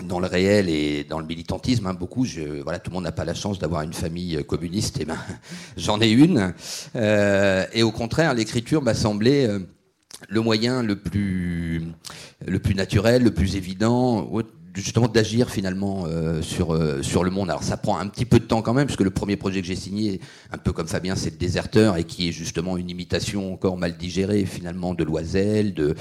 [0.03, 2.25] dans le réel et dans le militantisme, hein, beaucoup.
[2.25, 4.99] Je, voilà, tout le monde n'a pas la chance d'avoir une famille communiste.
[4.99, 5.17] Et ben,
[5.77, 6.53] j'en ai une.
[6.95, 9.59] Euh, et au contraire, l'écriture m'a semblé euh,
[10.29, 11.83] le moyen le plus,
[12.45, 14.29] le plus naturel, le plus évident,
[14.81, 17.49] justement d'agir finalement euh, sur euh, sur le monde.
[17.49, 19.61] Alors ça prend un petit peu de temps quand même, parce que le premier projet
[19.61, 22.89] que j'ai signé, un peu comme Fabien, c'est le Déserteur et qui est justement une
[22.89, 25.95] imitation encore mal digérée finalement de Loisel, de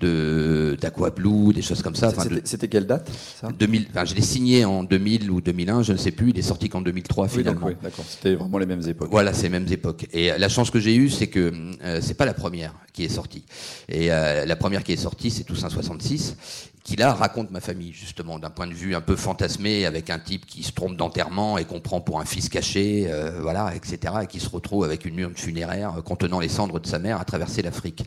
[0.00, 2.12] de d'Aquablue, des choses comme ça.
[2.44, 3.48] C'était quelle date ça?
[3.56, 3.86] 2000.
[3.90, 6.30] Enfin, je l'ai signé en 2000 ou 2001, je ne sais plus.
[6.30, 7.66] Il est sorti qu'en 2003 finalement.
[7.66, 8.04] Oui, d'accord.
[8.08, 9.08] C'était vraiment les mêmes époques.
[9.10, 10.06] Voilà, c'est les mêmes époques.
[10.12, 11.52] Et la chance que j'ai eue, c'est que
[11.84, 13.44] euh, c'est pas la première qui est sortie.
[13.88, 16.36] Et la première qui est sortie, c'est Toussaint 66
[16.84, 20.18] qui là raconte ma famille justement d'un point de vue un peu fantasmé avec un
[20.18, 24.14] type qui se trompe d'enterrement et qu'on prend pour un fils caché, euh, voilà, etc.
[24.22, 27.20] et qui se retrouve avec une urne funéraire euh, contenant les cendres de sa mère
[27.20, 28.04] à traverser l'Afrique.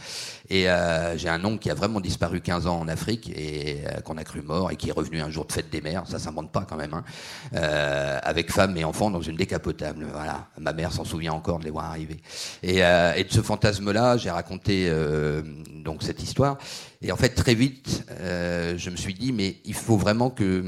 [0.49, 4.17] Et euh, j'ai un oncle qui a vraiment disparu 15 ans en Afrique et qu'on
[4.17, 6.51] a cru mort et qui est revenu un jour de fête des mères, ça s'invente
[6.51, 7.03] pas quand même, hein,
[8.23, 10.05] avec femme et enfant dans une décapotable.
[10.11, 12.17] Voilà, ma mère s'en souvient encore de les voir arriver.
[12.61, 14.91] Et, et de ce fantasme-là, j'ai raconté
[15.83, 16.57] donc cette histoire.
[17.01, 20.63] Et en fait, très vite, euh, je me suis dit, mais il faut vraiment que.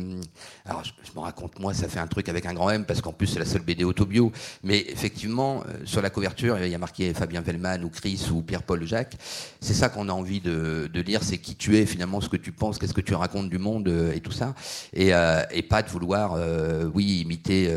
[0.66, 3.14] Alors, je, me raconte, moi, ça fait un truc avec un grand M, parce qu'en
[3.14, 4.32] plus, c'est la seule BD autobio.
[4.64, 8.42] Mais effectivement, euh, sur la couverture, il y a marqué Fabien Vellman ou Chris ou
[8.42, 9.16] Pierre-Paul Jacques.
[9.62, 12.52] C'est ça qu'on a envie de, lire, c'est qui tu es, finalement, ce que tu
[12.52, 14.56] penses, qu'est-ce que tu racontes du monde euh, et tout ça.
[14.94, 15.12] Et,
[15.52, 16.38] et pas de vouloir,
[16.94, 17.72] oui, imiter,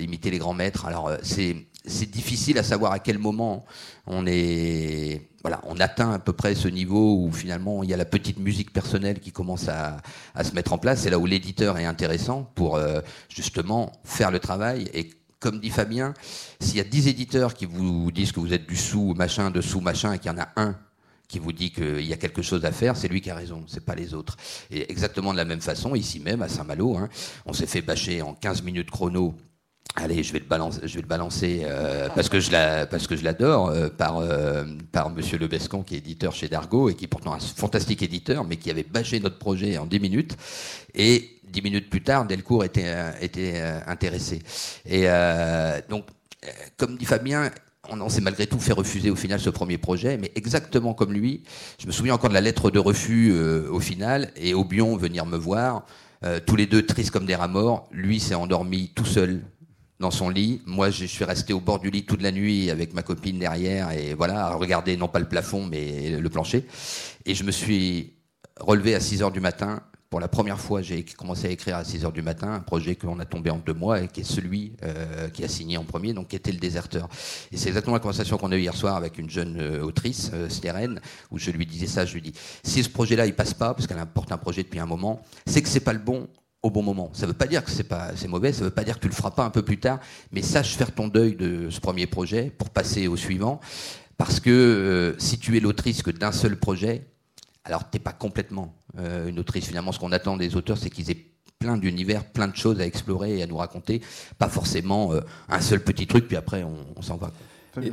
[0.00, 0.86] imiter les grands maîtres.
[0.86, 3.64] Alors, c'est c'est difficile à savoir à quel moment
[4.06, 7.98] on est voilà, on atteint à peu près ce niveau où finalement il y a
[7.98, 9.98] la petite musique personnelle qui commence à,
[10.42, 11.00] se mettre en place.
[11.02, 14.88] C'est là où l'éditeur est intéressant pour euh, justement faire le travail.
[14.94, 16.14] Et comme dit Fabien,
[16.60, 19.82] s'il y a dix éditeurs qui vous disent que vous êtes du sous machin, dessous
[19.82, 20.78] machin, et qu'il y en a un
[21.28, 23.64] qui vous dit qu'il y a quelque chose à faire, c'est lui qui a raison,
[23.66, 24.38] c'est pas les autres.
[24.70, 27.10] Et exactement de la même façon, ici même à Saint-Malo, hein,
[27.44, 29.34] on s'est fait bâcher en 15 minutes chrono
[29.96, 32.50] Allez, je vais le balancer, je vais le balancer euh, parce que je
[33.24, 37.08] l'adore euh, par euh, par Monsieur Lebescon qui est éditeur chez Dargo et qui est
[37.08, 40.36] pourtant un fantastique éditeur, mais qui avait bâché notre projet en 10 minutes
[40.96, 44.42] et dix minutes plus tard, Delcourt était était intéressé.
[44.84, 45.06] Et
[45.88, 46.06] donc,
[46.76, 47.52] comme dit Fabien,
[47.88, 51.44] on, s'est malgré tout fait refuser au final ce premier projet, mais exactement comme lui,
[51.78, 53.32] je me souviens encore de la lettre de refus
[53.70, 55.86] au final et Aubion venir me voir
[56.46, 57.86] tous les deux tristes comme des rats morts.
[57.92, 59.42] Lui s'est endormi tout seul
[60.00, 60.62] dans son lit.
[60.66, 63.90] Moi, je suis resté au bord du lit toute la nuit avec ma copine derrière
[63.92, 66.66] et voilà, à regarder non pas le plafond mais le plancher.
[67.26, 68.14] Et je me suis
[68.60, 69.82] relevé à 6 heures du matin
[70.14, 72.94] pour la première fois, j'ai commencé à écrire à 6 heures du matin un projet
[72.94, 75.82] qu'on a tombé en deux mois et qui est celui euh, qui a signé en
[75.82, 77.08] premier, donc qui était Le Déserteur.
[77.50, 80.30] Et c'est exactement la conversation qu'on a eue hier soir avec une jeune euh, autrice,
[80.32, 80.48] euh,
[81.32, 83.88] où je lui disais ça, je lui dis, si ce projet-là, il passe pas, parce
[83.88, 86.28] qu'elle porte un projet depuis un moment, c'est que c'est pas le bon
[86.64, 87.10] au bon moment.
[87.12, 88.96] Ça ne veut pas dire que c'est pas c'est mauvais, ça ne veut pas dire
[88.96, 90.00] que tu le feras pas un peu plus tard,
[90.32, 93.60] mais sache faire ton deuil de ce premier projet pour passer au suivant,
[94.16, 97.06] parce que euh, si tu es l'autrice que d'un seul projet,
[97.64, 99.66] alors t'es pas complètement euh, une autrice.
[99.66, 101.26] Finalement, ce qu'on attend des auteurs, c'est qu'ils aient
[101.58, 104.00] plein d'univers, plein de choses à explorer et à nous raconter,
[104.38, 107.30] pas forcément euh, un seul petit truc, puis après on, s'en va.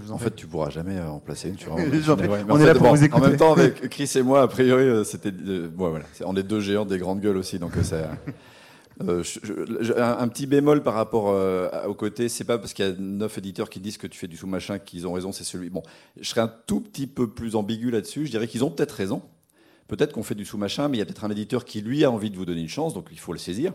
[0.09, 1.55] en fait, tu pourras jamais en placer une.
[1.55, 3.21] Tu on est là pour vous écouter.
[3.21, 5.33] En même temps, avec Chris et moi, a priori, c'était,
[5.75, 8.11] voilà, on est deux géants des grandes gueules aussi, donc ça.
[9.09, 11.35] Un, petit bémol par rapport
[11.87, 14.27] au côté, c'est pas parce qu'il y a neuf éditeurs qui disent que tu fais
[14.27, 15.69] du sous-machin qu'ils ont raison, c'est celui.
[15.69, 15.83] Bon,
[16.19, 18.25] je serais un tout petit peu plus ambigu là-dessus.
[18.25, 19.21] Je dirais qu'ils ont peut-être raison.
[19.87, 22.11] Peut-être qu'on fait du sous-machin, mais il y a peut-être un éditeur qui, lui, a
[22.11, 23.73] envie de vous donner une chance, donc il faut le saisir.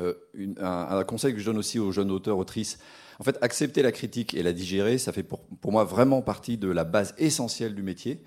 [0.00, 0.14] Euh,
[0.58, 2.78] un, conseil que je donne aussi aux jeunes auteurs, autrices,
[3.18, 6.68] en fait, accepter la critique et la digérer, ça fait pour, moi vraiment partie de
[6.68, 8.22] la base essentielle du métier.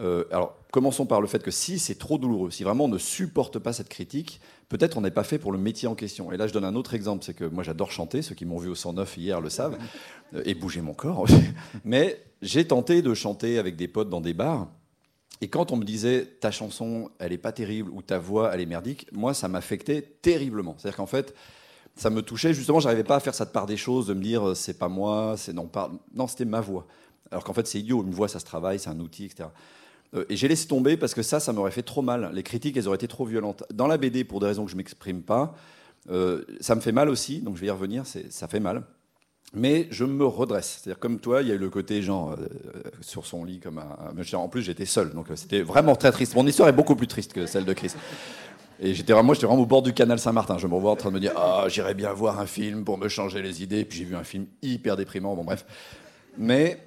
[0.00, 2.98] Euh, alors, commençons par le fait que si c'est trop douloureux, si vraiment on ne
[2.98, 6.30] supporte pas cette critique, peut-être on n'est pas fait pour le métier en question.
[6.32, 8.58] Et là, je donne un autre exemple, c'est que moi j'adore chanter, ceux qui m'ont
[8.58, 9.78] vu au 109 hier le savent,
[10.34, 11.26] euh, et bouger mon corps.
[11.84, 14.68] Mais j'ai tenté de chanter avec des potes dans des bars.
[15.40, 18.60] Et quand on me disait ta chanson, elle est pas terrible ou ta voix, elle
[18.60, 20.74] est merdique, moi, ça m'affectait terriblement.
[20.78, 21.34] C'est-à-dire qu'en fait,
[21.94, 22.54] ça me touchait.
[22.54, 24.88] Justement, j'arrivais pas à faire ça de part des choses, de me dire c'est pas
[24.88, 25.92] moi, c'est non pas.
[26.14, 26.86] Non, c'était ma voix.
[27.30, 28.02] Alors qu'en fait, c'est idiot.
[28.02, 29.48] Une voix, ça se travaille, c'est un outil, etc.
[30.14, 32.30] Euh, et j'ai laissé tomber parce que ça, ça m'aurait fait trop mal.
[32.32, 33.64] Les critiques, elles auraient été trop violentes.
[33.72, 35.54] Dans la BD, pour des raisons que je m'exprime pas,
[36.10, 37.40] euh, ça me fait mal aussi.
[37.40, 38.04] Donc je vais y revenir.
[38.06, 38.84] Ça fait mal
[39.54, 40.80] mais je me redresse.
[40.80, 42.46] C'est-à-dire comme toi, il y a eu le côté genre euh,
[43.00, 44.34] sur son lit comme un.
[44.34, 46.34] En plus, j'étais seul, donc c'était vraiment très triste.
[46.34, 47.92] Mon histoire est beaucoup plus triste que celle de Chris.
[48.80, 50.58] Et j'étais moi, j'étais vraiment au bord du canal Saint-Martin.
[50.58, 52.98] Je me revois en train de me dire, ah, j'irais bien voir un film pour
[52.98, 53.84] me changer les idées.
[53.84, 55.34] Puis j'ai vu un film hyper déprimant.
[55.34, 55.64] Bon, bref.
[56.36, 56.78] Mais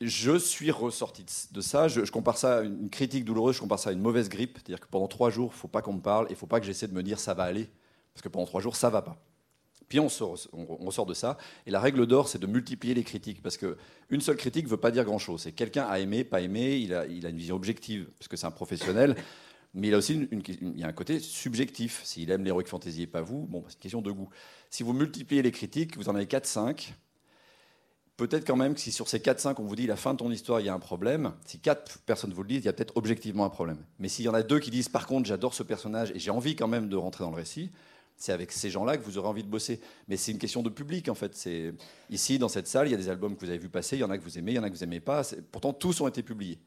[0.00, 1.88] je suis ressorti de ça.
[1.88, 3.56] Je, compare ça à une critique douloureuse.
[3.56, 4.58] Je compare ça à une mauvaise grippe.
[4.58, 6.26] C'est-à-dire que pendant trois jours, il faut pas qu'on me parle.
[6.30, 7.68] Il faut pas que j'essaie de me dire ça va aller,
[8.14, 9.16] parce que pendant trois jours, ça va pas.
[9.88, 11.38] Puis on sort, on, de ça.
[11.66, 13.42] Et la règle d'or, c'est de multiplier les critiques.
[13.42, 15.42] Parce qu'une seule critique ne veut pas dire grand-chose.
[15.42, 18.50] C'est quelqu'un a aimé, pas aimé, il a, une vision objective, parce que c'est un
[18.50, 19.16] professionnel.
[19.74, 22.02] Mais il a aussi il y a un côté subjectif.
[22.04, 24.28] S'il aime l'heroic fantasy et pas vous, bon, c'est une question de goût.
[24.70, 26.92] Si vous multipliez les critiques, vous en avez 4-5.
[28.18, 30.30] Peut-être quand même que si sur ces 4-5, on vous dit la fin de ton
[30.30, 32.72] histoire, il y a un problème, si 4 personnes vous le disent, il y a
[32.72, 33.78] peut-être objectivement un problème.
[34.00, 36.32] Mais s'il y en a deux qui disent par contre, j'adore ce personnage et j'ai
[36.32, 37.70] envie quand même de rentrer dans le récit,
[38.16, 39.80] c'est avec ces gens-là que vous aurez envie de bosser.
[40.08, 41.48] Mais c'est une question de public, en fait.
[42.10, 44.00] Ici, dans cette salle, il y a des albums que vous avez vu passer, il
[44.00, 45.22] y en a que vous aimez, il y en a que vous n'aimez pas.
[45.52, 46.58] Pourtant, tous ont été publiés.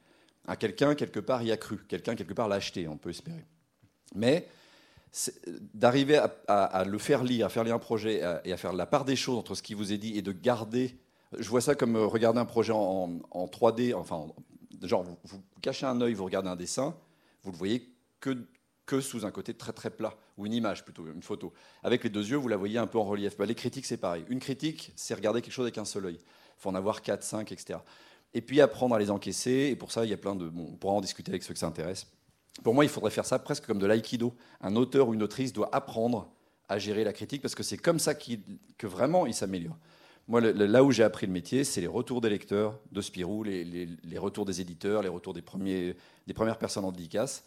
[0.47, 1.79] À quelqu'un, quelque part, y a cru.
[1.89, 3.43] Quelqu'un, quelque part, l'a acheté, on peut espérer.
[4.15, 4.47] Mais
[5.73, 9.03] d'arriver à, le faire lire, à faire lire un projet et à faire la part
[9.03, 10.95] des choses entre ce qui vous est dit et de garder.
[11.37, 14.27] Je vois ça comme euh, regarder un projet en, 3D, enfin,
[14.83, 16.95] genre, vous, cachez un œil, vous regardez un dessin,
[17.43, 17.89] vous le voyez
[18.19, 18.45] que
[18.91, 21.53] que sous un côté très très plat, ou une image plutôt, une photo.
[21.81, 23.37] Avec les deux yeux, vous la voyez un peu en relief.
[23.37, 24.25] Bah, les critiques, c'est pareil.
[24.27, 26.17] Une critique, c'est regarder quelque chose avec un seul œil.
[26.19, 27.79] Il faut en avoir 4, 5, etc.
[28.33, 30.49] Et puis apprendre à les encaisser, et pour ça, il y a plein de...
[30.49, 32.07] Bon, on pourra en discuter avec ceux que ça intéresse.
[32.63, 34.35] Pour moi, il faudrait faire ça presque comme de l'aïkido.
[34.59, 36.29] Un auteur ou une autrice doit apprendre
[36.67, 39.77] à gérer la critique, parce que c'est comme ça que vraiment il s'améliore.
[40.31, 43.89] Moi, là où j'ai appris le métier, c'est les retours des lecteurs de Spirou, les,
[44.17, 45.93] retours des éditeurs, les retours des, premiers,
[46.25, 47.43] des premières personnes en dédicace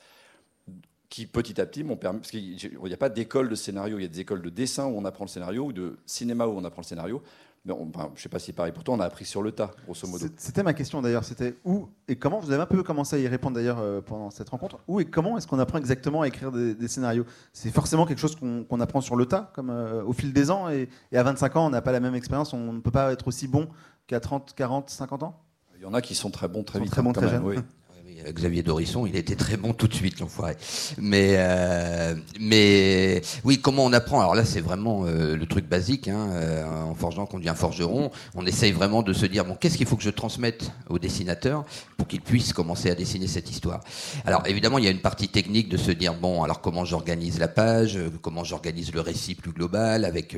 [1.08, 4.02] qui petit à petit m'ont permis, parce qu'il n'y a pas d'école de scénario, il
[4.02, 6.58] y a des écoles de dessin où on apprend le scénario, ou de cinéma où
[6.58, 7.22] on apprend le scénario.
[7.66, 9.70] Mais je ne sais pas si pareil pour toi, on a appris sur le tas,
[9.86, 10.26] grosso modo.
[10.36, 13.26] C'était ma question d'ailleurs, c'était où et comment, vous avez un peu commencé à y
[13.26, 16.52] répondre d'ailleurs euh, pendant cette rencontre, où et comment est-ce qu'on apprend exactement à écrire
[16.52, 17.24] des, scénarios?
[17.54, 20.68] C'est forcément quelque chose qu'on apprend sur le tas, comme euh, au fil des ans,
[20.68, 23.28] et, à 25 ans, on n'a pas la même expérience, on ne peut pas être
[23.28, 23.68] aussi bon
[24.06, 25.40] qu'à 30, 40, 50 ans?
[25.76, 26.90] Il y en a qui sont très bons très vite.
[26.90, 27.64] Très bons, très jeunes.
[28.32, 30.56] Xavier Dorisson, il était très bon tout de suite, l'enfoiré.
[30.98, 34.20] Mais, euh, mais oui, comment on apprend?
[34.20, 36.08] Alors là, c'est vraiment euh, le truc basique.
[36.08, 39.76] Hein, euh, en forgeant qu'on devient forgeron, on essaye vraiment de se dire bon, qu'est-ce
[39.76, 41.64] qu'il faut que je transmette au dessinateur
[41.96, 43.80] pour qu'il puisse commencer à dessiner cette histoire?
[44.24, 47.38] Alors évidemment, il y a une partie technique de se dire bon, alors comment j'organise
[47.38, 50.36] la page, comment j'organise le récit plus global avec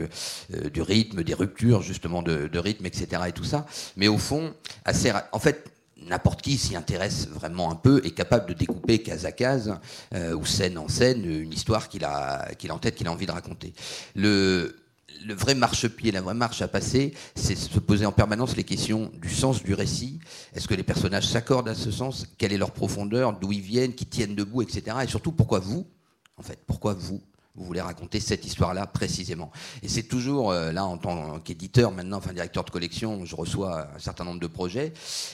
[0.72, 3.22] du rythme, des ruptures justement de, de rythme, etc.
[3.28, 3.66] Et tout ça.
[3.96, 4.52] Mais au fond,
[4.84, 9.24] assez, en fait n'importe qui s'y intéresse vraiment un peu est capable de découper case
[9.24, 9.74] à case
[10.14, 13.26] ou scène en scène une histoire qu'il a, qu'il a en tête, qu'il a envie
[13.26, 13.72] de raconter.
[14.14, 14.76] Le,
[15.24, 19.10] le vrai marchepied, la vraie marche à passer, c'est se poser en permanence les questions
[19.14, 20.20] du sens du récit.
[20.54, 22.26] Est-ce que les personnages s'accordent à ce sens?
[22.38, 23.32] Quelle est leur profondeur?
[23.38, 23.94] D'où ils viennent?
[23.94, 24.62] Qui tiennent debout?
[24.62, 24.82] Etc.
[25.02, 25.86] Et surtout, pourquoi vous?
[26.36, 27.22] En fait, pourquoi vous?
[27.56, 29.50] Vous voulez raconter cette histoire-là précisément.
[29.82, 33.88] Et c'est toujours, euh, là, en tant qu'éditeur, maintenant, enfin directeur de collection, je reçois
[33.94, 34.92] un certain nombre de projets.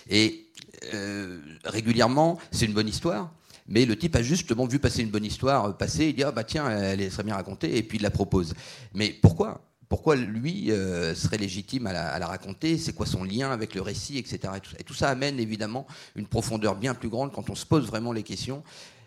[0.08, 0.46] Et
[0.94, 3.32] euh, régulièrement, c'est une bonne histoire.
[3.68, 6.32] Mais le type a justement vu passer une bonne histoire euh, passer, il dit ah
[6.32, 8.54] bah tiens, elle serait bien racontée, et puis il la propose.
[8.94, 9.68] Mais pourquoi?
[9.88, 10.68] Pourquoi lui
[11.14, 14.54] serait légitime à la, raconter, c'est quoi son lien avec le récit, etc.
[14.78, 18.10] Et tout, ça amène évidemment une profondeur bien plus grande quand on se pose vraiment
[18.10, 18.62] les questions,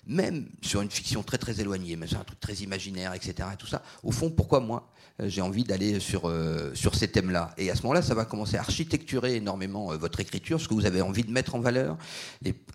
[0.08, 3.50] même sur une fiction très très éloignée, mais sur un truc très imaginaire, etc.
[3.54, 3.82] Et tout ça.
[4.04, 4.90] Au fond, pourquoi moi
[5.20, 7.54] euh, j'ai envie d'aller sur, euh, sur ces thèmes-là?
[7.58, 10.86] Et à ce moment-là, ça va commencer à architecturer énormément votre écriture, ce que vous
[10.86, 11.98] avez envie de mettre en valeur,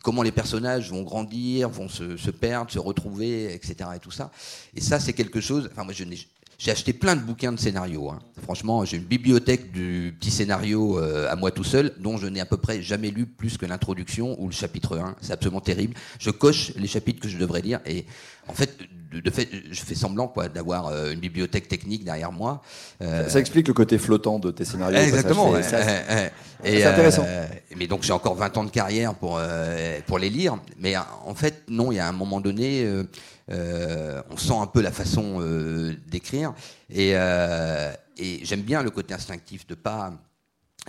[0.03, 3.91] comment les personnages vont grandir, vont se, se, perdre, se retrouver, etc.
[3.97, 4.31] Et tout ça.
[4.75, 5.69] Et ça, c'est quelque chose.
[5.73, 6.19] Enfin, moi, je n'ai
[6.61, 8.11] j'ai acheté plein de bouquins de scénarios.
[8.11, 8.19] Hein.
[8.43, 12.39] Franchement, j'ai une bibliothèque du petit scénario euh, à moi tout seul, dont je n'ai
[12.39, 15.17] à peu près jamais lu plus que l'introduction ou le chapitre 1.
[15.23, 15.95] C'est absolument terrible.
[16.19, 18.05] Je coche les chapitres que je devrais lire et
[18.47, 18.77] en fait,
[19.11, 22.61] de, fait, je fais semblant quoi d'avoir euh, une bibliothèque technique derrière moi.
[23.01, 24.99] Euh, ça, explique le côté flottant de tes scénarios.
[24.99, 25.55] Exactement.
[25.63, 27.25] C'est intéressant.
[27.75, 29.41] mais donc j'ai encore 20 ans de carrière pour
[30.07, 30.59] pour les lire.
[30.79, 33.05] Mais en fait, non, il y a un moment donné euh,
[33.51, 36.55] on sent un peu la façon euh, d'écrire.
[36.97, 40.13] Euh, et, j'aime bien le côté instinctif de pas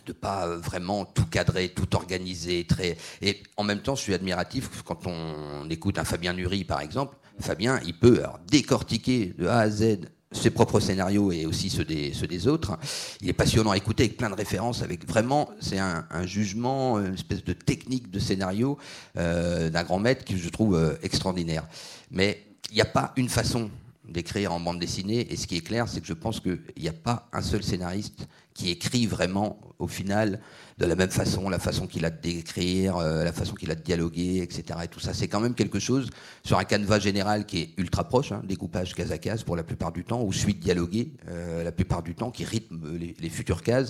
[0.06, 2.98] de pas vraiment tout cadrer, tout organiser, très.
[3.22, 7.18] Et en même temps, je suis admiratif quand on écoute un Fabien Nury, par exemple.
[7.42, 10.00] Fabien, il peut décortiquer de A à Z
[10.32, 12.78] ses propres scénarios et aussi ceux des, ceux des autres.
[13.20, 17.16] Il est passionnant à écouter avec plein de références, avec vraiment, c'est un, jugement, une
[17.16, 18.78] espèce de technique de scénario
[19.16, 21.68] d'un grand maître que je trouve extraordinaire.
[22.12, 23.70] Mais il n'y a pas une façon
[24.08, 26.88] d'écrire en bande dessinée, et ce qui est clair, c'est que je pense qu'il n'y
[26.88, 30.40] a pas un seul scénariste qui écrit vraiment, au final,
[30.78, 33.76] de la même façon, la façon qu'il a de décrire, euh, la façon qu'il a
[33.76, 34.80] de dialoguer, etc.
[34.84, 36.10] Et tout ça, c'est quand même quelque chose
[36.44, 39.64] sur un canevas général qui est ultra proche, hein, découpage case à case pour la
[39.64, 43.64] plupart du temps, ou suite dialoguée euh, la plupart du temps, qui rythme les, futures
[43.64, 43.90] cases.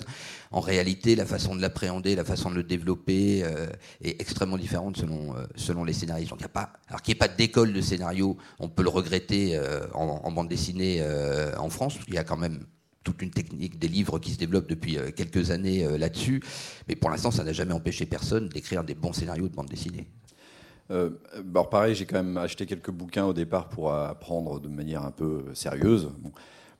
[0.50, 3.66] En réalité, la façon de l'appréhender, la façon de le développer euh,
[4.02, 6.30] est extrêmement différente selon, selon les scénaristes.
[6.30, 8.88] Donc, y a pas, alors qu'il n'y ait pas d'école de scénario, on peut le
[8.88, 9.60] regretter
[9.94, 11.04] en, en, bande dessinée
[11.58, 11.98] en France.
[12.08, 12.64] Il y a quand même
[13.02, 16.42] toute une technique des livres qui se développent depuis euh, quelques années euh, là-dessus.
[16.88, 20.08] Mais pour l'instant, ça n'a jamais empêché personne d'écrire des bons scénarios de bande dessinée.
[20.90, 21.10] Euh,
[21.50, 25.10] alors pareil, j'ai quand même acheté quelques bouquins au départ pour apprendre de manière un
[25.10, 26.10] peu sérieuse.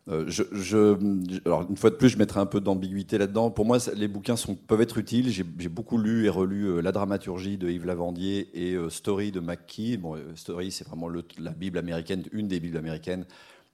[0.08, 3.50] je, alors une fois de plus, je mettrai un peu d'ambiguïté là-dedans.
[3.50, 4.34] Pour moi, les bouquins
[4.66, 5.30] peuvent être utiles.
[5.30, 9.96] J'ai beaucoup lu et relu La dramaturgie de Yves Lavandier et Story de McKee.
[9.96, 13.24] Bon, Story, c'est vraiment la Bible américaine, une des Bibles américaines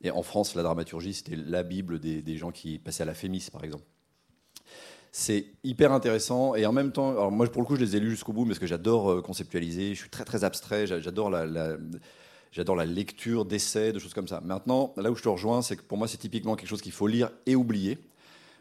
[0.03, 3.49] et en France, la dramaturgie, c'était la Bible des, gens qui passaient à la Fémis,
[3.53, 3.85] par exemple.
[5.11, 8.11] C'est hyper intéressant et en même temps, moi pour le coup je les ai lus
[8.11, 13.47] jusqu'au bout parce que j'adore euh, conceptualiser, je suis très très abstrait, j'adore la lecture
[13.47, 14.43] d'essais, de choses comme ça.
[14.43, 16.93] Maintenant, là où je te rejoins, c'est que pour moi c'est typiquement quelque chose qu'il
[16.93, 17.99] faut lire et oublier.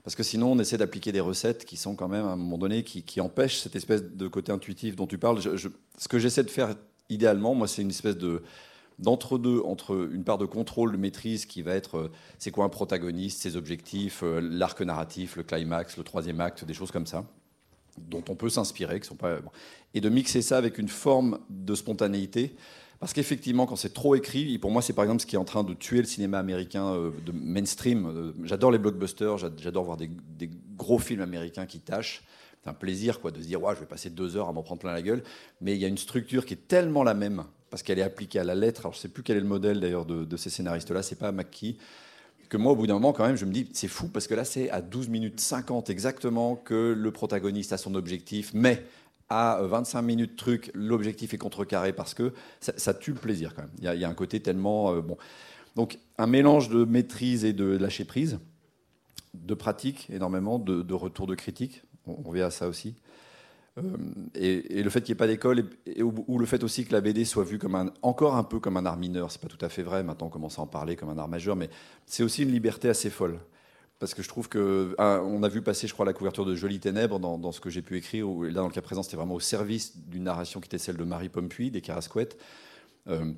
[0.07, 2.57] Parce que sinon, on essaie d'appliquer des recettes qui sont quand même, à un moment
[2.57, 5.41] donné, qui, empêchent cette espèce de côté intuitif dont tu parles.
[5.41, 6.75] ce que j'essaie de faire
[7.09, 8.41] idéalement, moi, c'est une espèce de,
[8.99, 12.69] d'entre-deux, entre une part de contrôle, de maîtrise qui va être euh, c'est quoi un
[12.69, 17.25] protagoniste, ses objectifs, euh, l'arc narratif, le climax, le troisième acte, des choses comme ça,
[17.97, 19.37] dont on peut s'inspirer, qui sont pas
[19.93, 22.55] et de mixer ça avec une forme de spontanéité.
[22.99, 25.45] Parce qu'effectivement, quand c'est trop écrit, pour moi, c'est par exemple ce qui est en
[25.45, 28.33] train de tuer le cinéma américain euh, de mainstream.
[28.43, 30.09] J'adore les blockbusters, j'adore voir des,
[30.75, 32.23] gros films américains qui tâchent.
[32.63, 34.81] C'est un plaisir quoi, de se dire, je vais passer deux heures à m'en prendre
[34.81, 35.23] plein la gueule.
[35.61, 38.39] Mais il y a une structure qui est tellement la même parce qu'elle est appliquée
[38.39, 38.81] à la lettre.
[38.81, 41.31] Alors, je ne sais plus quel est le modèle d'ailleurs de, ces scénaristes-là, c'est pas
[41.31, 41.77] McKee.
[42.49, 44.33] Que moi, au bout d'un moment, quand même, je me dis, c'est fou parce que
[44.33, 48.85] là, c'est à 12 minutes 50 exactement que le protagoniste a son objectif, mais
[49.29, 53.71] à 25 minutes truc, l'objectif est contrecarré parce que ça, tue le plaisir quand même.
[53.79, 55.17] Il y, a, un côté tellement euh, bon.
[55.75, 58.39] Donc, un mélange de maîtrise et de lâcher prise,
[59.33, 61.83] de pratique énormément, de, retour de critique.
[62.05, 62.95] On, on à ça aussi.
[63.77, 63.81] Euh,
[64.35, 65.63] et, le fait qu'il n'y ait pas d'école,
[66.01, 68.85] ou, le fait aussi que la BD soit vue comme encore un peu comme un
[68.85, 71.09] art mineur, c'est pas tout à fait vrai, maintenant on commence à en parler comme
[71.09, 71.69] un art majeur, mais
[72.05, 73.39] c'est aussi une liberté assez folle.
[73.99, 76.79] Parce que je trouve que on a vu passer, je crois, la couverture de Jolies
[76.79, 78.29] Ténèbres dans, ce que j'ai pu écrire.
[78.29, 80.97] Où, là, dans le cas présent, c'était vraiment au service d'une narration qui était celle
[80.97, 82.37] de Marie Pompuy, des Carasquettes.
[83.07, 83.33] Euh,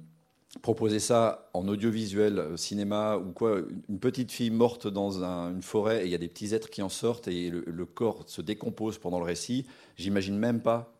[0.61, 6.01] proposer ça en audiovisuel, euh, cinéma, ou quoi, une petite fille morte dans une forêt
[6.01, 8.97] et il y a des petits êtres qui en sortent et le, corps se décompose
[8.97, 10.91] pendant le récit, j'imagine même pas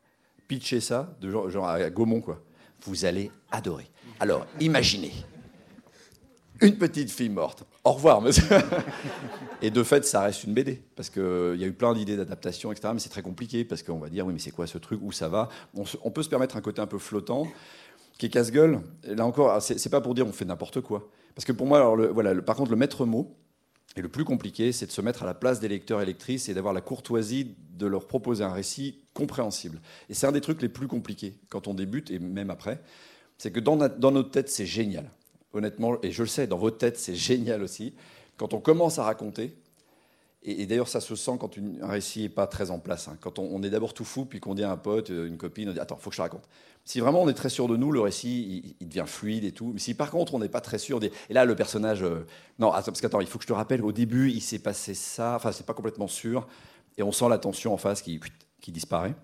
[0.47, 2.41] pitcher ça, de genre, à Gaumont, quoi.
[2.83, 3.89] Vous allez adorer.
[4.19, 5.11] Alors, imaginez
[6.61, 7.63] une petite fille morte.
[7.83, 8.43] Au revoir, monsieur.
[9.61, 12.71] Et de fait, ça reste une BD, parce qu'il y a eu plein d'idées d'adaptation,
[12.71, 12.89] etc.
[12.93, 14.99] Mais c'est très compliqué, parce qu'on va dire, oui, mais c'est quoi ce truc?
[15.01, 15.49] Où ça va?
[15.75, 17.47] On, peut se permettre un côté un peu flottant,
[18.19, 18.81] qui est casse-gueule.
[19.05, 21.09] Là encore, c'est pas pour dire on fait n'importe quoi.
[21.33, 23.35] Parce que pour moi, alors, voilà, par contre, le maître mot,
[23.95, 26.47] et le plus compliqué, c'est de se mettre à la place des lecteurs et lectrices
[26.47, 29.81] et d'avoir la courtoisie de leur proposer un récit compréhensible.
[30.09, 32.81] Et c'est un des trucs les plus compliqués quand on débute et même après.
[33.39, 35.09] C'est que dans, dans notre tête, c'est génial.
[35.53, 37.95] Honnêtement, et je le sais, dans votre tête, c'est génial aussi.
[38.37, 39.55] Quand on commence à raconter,
[40.41, 43.09] et, d'ailleurs, ça se sent quand un récit n'est pas très en place.
[43.09, 43.17] Hein.
[43.19, 45.73] Quand on, est d'abord tout fou, puis qu'on dit à un pote, une copine, on
[45.73, 46.47] dit Attends, faut que je te raconte.
[46.85, 49.71] Si vraiment on est très sûr de nous, le récit, il, devient fluide et tout.
[49.73, 52.03] Mais si par contre on n'est pas très sûr, et là le personnage.
[52.03, 52.25] Euh,
[52.57, 55.35] non, parce qu'attends, il faut que je te rappelle, au début, il s'est passé ça.
[55.35, 56.47] Enfin, c'est pas complètement sûr.
[56.97, 58.19] Et on sent la tension en face qui
[58.71, 59.15] disparaît.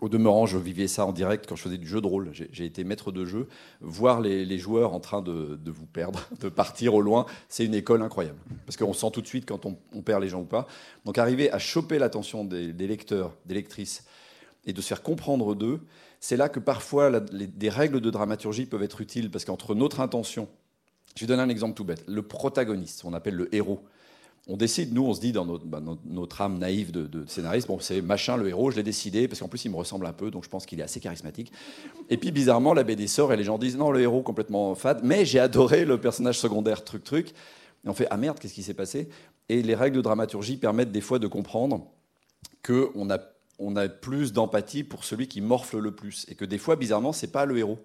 [0.00, 2.30] Au demeurant, je vivais ça en direct quand je faisais du jeu de rôle.
[2.32, 3.48] J'ai été maître de jeu.
[3.80, 8.02] Voir les, joueurs en train de, vous perdre, de partir au loin, c'est une école
[8.02, 8.38] incroyable.
[8.64, 10.68] Parce qu'on sent tout de suite quand on, perd les gens ou pas.
[11.04, 14.04] Donc arriver à choper l'attention des, lecteurs, des lectrices,
[14.66, 15.80] et de se faire comprendre d'eux,
[16.20, 19.30] c'est là que parfois des règles de dramaturgie peuvent être utiles.
[19.30, 20.48] Parce qu'entre notre intention,
[21.16, 23.82] je vais donner un exemple tout bête, le protagoniste, on appelle le héros,
[24.50, 25.82] on décide, nous, on se dit dans notre, bah,
[26.38, 29.66] âme naïve de, scénariste, bon, c'est machin le héros, je l'ai décidé, parce qu'en plus,
[29.66, 31.52] il me ressemble un peu, donc je pense qu'il est assez charismatique.
[32.08, 35.00] Et puis, bizarrement, la BD sort et les gens disent, non, le héros complètement fade,
[35.04, 37.28] mais j'ai adoré le personnage secondaire, truc, truc.
[37.84, 39.10] Et on fait, ah merde, qu'est-ce qui s'est passé?
[39.50, 41.86] Et les règles de dramaturgie permettent des fois de comprendre
[42.64, 46.24] qu'on a, plus d'empathie pour celui qui morfle le plus.
[46.28, 47.78] Et que des fois, bizarrement, c'est pas le héros.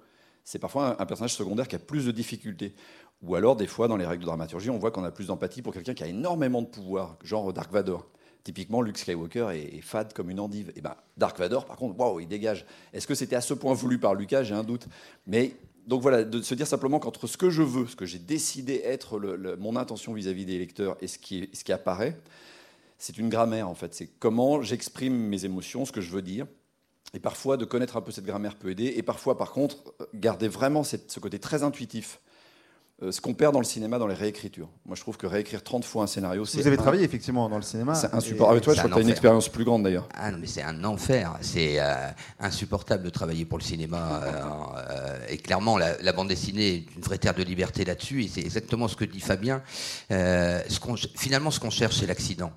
[0.45, 2.74] C'est parfois un personnage secondaire qui a plus de difficultés.
[3.24, 5.61] Ou alors, des fois, dans les règles de dramaturgie, on voit qu'on a plus d'empathie
[5.61, 8.05] pour quelqu'un qui a énormément de pouvoir, genre Dark Vador.
[8.43, 10.74] Typiquement, Luke Skywalker est, fade comme une endive.
[10.76, 12.65] Et ben, Dark Vador, par contre, waouh, il dégage.
[12.91, 14.43] Est-ce que c'était à ce point voulu par Lucas?
[14.43, 14.88] J'ai un doute.
[15.26, 15.55] Mais
[15.88, 18.82] donc voilà, de se dire simplement qu'entre ce que je veux, ce que j'ai décidé
[18.84, 19.17] être
[19.57, 22.19] mon intention vis-à-vis des lecteurs et ce qui, apparaît,
[22.97, 23.93] c'est une grammaire en fait.
[23.93, 26.45] C'est comment j'exprime mes émotions, ce que je veux dire.
[27.13, 28.93] Et parfois, de connaître un peu cette grammaire peut aider.
[28.97, 32.33] Et parfois, par contre, garder vraiment ce côté très intuitif euh,
[33.02, 34.70] ce qu'on perd dans le cinéma dans les réécritures.
[34.86, 36.62] Moi, je trouve que réécrire 30 fois un scénario, c'est.
[36.62, 37.96] Vous avez travaillé effectivement dans le cinéma.
[37.96, 38.52] C'est insupportable.
[38.52, 40.08] Avec toi, je crois que tu as une expérience plus grande d'ailleurs.
[40.14, 41.36] Ah non, mais c'est un enfer.
[41.41, 44.22] C'est euh, insupportable de travailler pour le cinéma.
[44.24, 48.24] Euh, et clairement, la, bande dessinée est une vraie terre de liberté là-dessus.
[48.24, 49.64] Et c'est exactement ce que dit Fabien.
[50.10, 50.66] ce
[51.16, 52.52] finalement, ce qu'on cherche, c'est l'accident.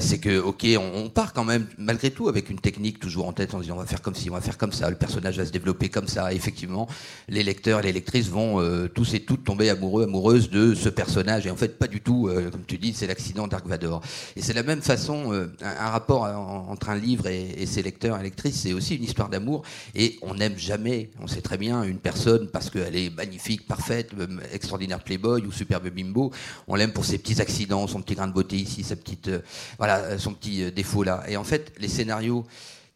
[0.00, 3.32] c'est que, ok, on, on, part quand même, malgré tout, avec une technique toujours en
[3.32, 3.52] tête.
[3.52, 4.90] Se dit, on va faire comme ci, on va faire comme ça.
[4.90, 6.32] Le personnage va se développer comme ça.
[6.32, 6.88] Et effectivement,
[7.28, 11.46] les lecteurs, les lectrices vont tous et toutes tomber amoureux, amoureuse de ce personnage.
[11.46, 14.02] Et en fait, pas du tout, euh, comme tu dis, c'est l'accident Dark Vador.
[14.36, 18.22] Et c'est la même façon, euh, un, rapport entre un livre et, ses lecteurs et
[18.22, 19.62] lectrices, c'est aussi une histoire d'amour.
[19.94, 24.10] Et on n'aime jamais, on sait très bien, une personne parce qu'elle est magnifique, parfaite,
[24.18, 26.32] euh, extraordinaire playboy ou superbe bimbo.
[26.66, 29.30] On l'aime pour ses petits accidents, son petit grain de beauté ici, sa petite,
[29.78, 31.24] voilà, son petit défaut là.
[31.28, 32.46] Et en fait, les scénarios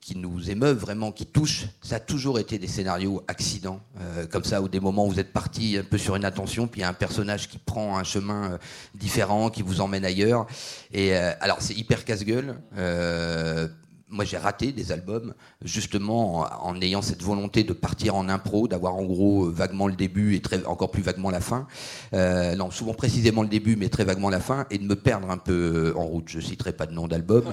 [0.02, 4.42] qui nous émeuvent vraiment, qui touchent, ça a toujours été des scénarios accidents, euh, comme
[4.42, 6.82] ça, ou des moments où vous êtes parti un peu sur une attention, puis il
[6.82, 8.58] y a un personnage qui prend un chemin euh,
[8.96, 10.48] différent, qui vous emmène ailleurs.
[10.92, 12.56] Et euh, alors, c'est hyper casse-gueule
[14.12, 15.34] moi j'ai raté des albums
[15.64, 20.36] justement en, ayant cette volonté de partir en impro, d'avoir en gros vaguement le début
[20.36, 21.66] et très, encore plus vaguement la fin.
[22.14, 25.30] Euh, non, souvent précisément le début, mais très vaguement la fin, et de me perdre
[25.30, 26.28] un peu en route.
[26.28, 27.44] Je citerai pas de nom d'album.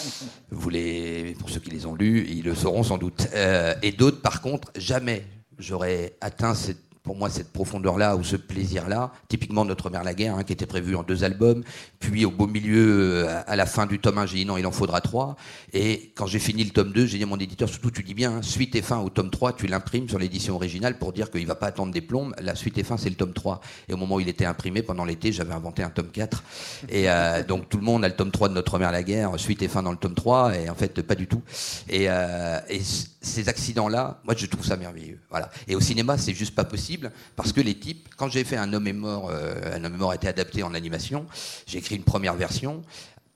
[0.50, 3.28] Vous les, pour ceux qui les ont lus, ils le sauront sans doute.
[3.34, 5.24] Euh, et d'autres, par contre, jamais
[5.58, 9.12] j'aurais atteint cette pour moi cette profondeur-là ou ce plaisir-là.
[9.28, 11.64] Typiquement Notre Mère la Guerre, hein, qui était prévu en deux albums.
[12.00, 14.66] Puis au beau milieu, euh, à la fin du tome 1, j'ai dit non, il
[14.66, 15.34] en faudra trois.
[15.72, 18.12] Et quand j'ai fini le tome 2, j'ai dit à mon éditeur, surtout tu dis
[18.12, 21.30] bien, hein, suite et fin au tome 3, tu l'imprimes sur l'édition originale pour dire
[21.30, 22.34] qu'il ne va pas attendre des plombes.
[22.42, 23.62] La suite et fin, c'est le tome 3.
[23.88, 26.42] Et au moment où il était imprimé, pendant l'été, j'avais inventé un tome 4.
[26.90, 29.32] Et euh, donc tout le monde a le tome 3 de Notre Mère la Guerre,
[29.40, 30.58] suite et fin dans le tome 3.
[30.58, 31.40] Et en fait, pas du tout.
[31.88, 35.18] Et, euh, et ces accidents-là, moi je trouve ça merveilleux.
[35.30, 35.48] Voilà.
[35.66, 36.97] Et au cinéma, c'est juste pas possible
[37.36, 39.98] parce que les types, quand j'ai fait Un homme est mort, euh, Un homme est
[39.98, 41.26] mort a été adapté en animation,
[41.66, 42.82] j'ai écrit une première version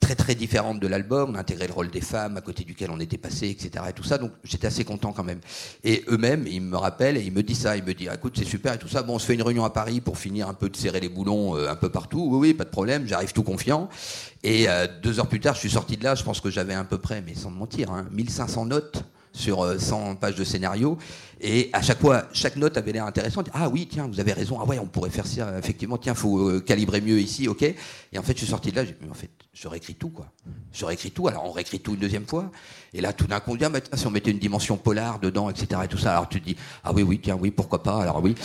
[0.03, 2.99] très très différente de l'album, on intégré le rôle des femmes à côté duquel on
[2.99, 3.85] était passé, etc.
[3.89, 5.39] Et tout ça, donc j'étais assez content quand même.
[5.83, 8.45] Et eux-mêmes, ils me rappellent et ils me disent ça, ils me disent écoute c'est
[8.45, 10.53] super et tout ça, bon on se fait une réunion à Paris pour finir un
[10.53, 13.31] peu de serrer les boulons euh, un peu partout, oui oui pas de problème, j'arrive
[13.31, 13.87] tout confiant.
[14.43, 16.73] Et euh, deux heures plus tard, je suis sorti de là, je pense que j'avais
[16.73, 19.03] à peu près, mais sans mentir, 1500 hein, notes
[19.33, 20.97] sur 100 pages de scénario.
[21.45, 23.49] Et à chaque fois, chaque note avait l'air intéressante.
[23.53, 24.59] Ah oui, tiens, vous avez raison.
[24.61, 25.57] Ah ouais, on pourrait faire ça.
[25.59, 27.63] Effectivement, tiens, faut calibrer mieux ici, ok.
[27.63, 28.83] Et en fait, je suis sorti de là.
[29.01, 30.31] Mais en fait, je réécris tout, quoi.
[30.71, 31.27] Je réécris tout.
[31.27, 32.49] Alors, on réécrit tout une deuxième fois.
[32.93, 35.49] Et là, tout d'un coup, on dit, ah, si on mettait une dimension polar dedans,
[35.49, 35.81] etc.
[35.83, 36.11] Et tout ça.
[36.11, 38.01] Alors, tu te dis, ah oui, oui, tiens, oui, pourquoi pas.
[38.01, 38.35] Alors oui,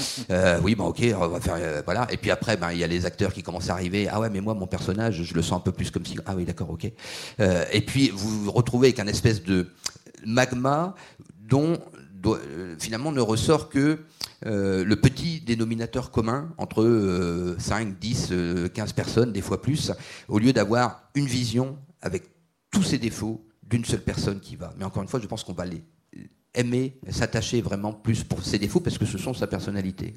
[0.63, 2.09] oui, bah ok, on va faire, voilà.
[2.11, 4.09] Et puis après, ben, il y a les acteurs qui commencent à arriver.
[4.11, 6.17] Ah ouais, mais moi, mon personnage, je le sens un peu plus comme si.
[6.27, 6.91] Ah oui, d'accord, ok.
[7.73, 9.69] et puis, vous vous retrouvez avec un espèce de
[10.27, 10.95] magma
[11.41, 11.79] dont
[12.27, 14.01] euh, finalement ne ressort que
[14.47, 18.33] euh, le petit dénominateur commun entre 5, 10,
[18.75, 19.93] 15 personnes, des fois plus,
[20.29, 22.25] au lieu d'avoir une vision avec
[22.71, 24.73] tous ses défauts d'une seule personne qui va.
[24.79, 25.83] Mais encore une fois, je pense qu'on va les
[26.55, 30.15] aimer, s'attacher vraiment plus pour ses défauts parce que ce sont sa personnalité.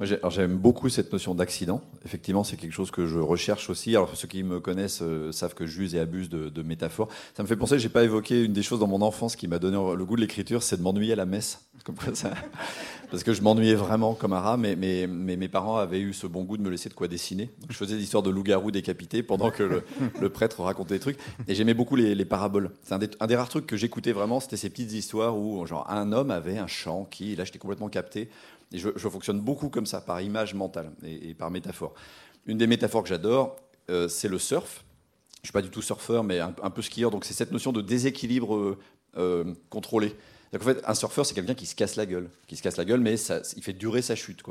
[0.00, 1.82] J'aime beaucoup cette notion d'accident.
[2.04, 3.96] Effectivement, c'est quelque chose que je recherche aussi.
[3.96, 7.08] Alors, ceux qui me connaissent euh, savent que j'use et abuse de, métaphores.
[7.34, 9.58] Ça me fait penser, j'ai pas évoqué une des choses dans mon enfance qui m'a
[9.58, 11.64] donné le goût de l'écriture, c'est de m'ennuyer à la messe.
[13.10, 16.44] Parce que je m'ennuyais vraiment comme un rat, mais, mes parents avaient eu ce bon
[16.44, 17.50] goût de me laisser de quoi dessiner.
[17.70, 19.82] je faisais des histoires de loups-garous décapités pendant que
[20.20, 21.18] le, prêtre racontait des trucs.
[21.48, 22.70] Et j'aimais beaucoup les, paraboles.
[22.82, 25.90] C'est un, un, des rares trucs que j'écoutais vraiment, c'était ces petites histoires où genre
[25.90, 28.28] un homme avait un champ qui, là j'étais complètement capté,
[28.72, 31.94] et je, fonctionne beaucoup comme ça, par image mentale et, par métaphore.
[32.46, 33.56] Une des métaphores que j'adore,
[33.90, 34.84] euh, c'est le surf.
[35.36, 37.10] Je ne suis pas du tout surfeur, mais un, peu skieur.
[37.10, 38.78] Donc c'est cette notion de déséquilibre euh,
[39.16, 40.14] euh, contrôlé.
[40.54, 42.84] En fait, un surfeur, c'est quelqu'un qui se casse la gueule, qui se casse la
[42.84, 43.16] gueule, mais
[43.56, 44.42] il fait durer sa chute.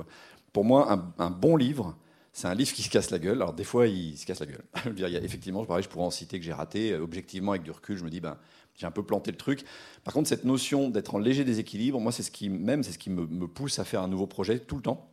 [0.54, 1.96] Pour moi, un, bon livre,
[2.34, 3.42] c'est un livre qui se casse la gueule.
[3.42, 4.64] Alors des fois, il se casse la gueule.
[5.24, 6.96] effectivement, pareil, je pourrais en citer que j'ai raté.
[6.96, 8.38] Objectivement, avec du recul, je me dis, ben,
[8.78, 9.66] j'ai un peu planté le truc.
[10.04, 13.00] Par contre, cette notion d'être en léger déséquilibre, moi, c'est ce qui même, c'est ce
[13.00, 15.10] qui me, pousse à faire un nouveau projet tout le temps.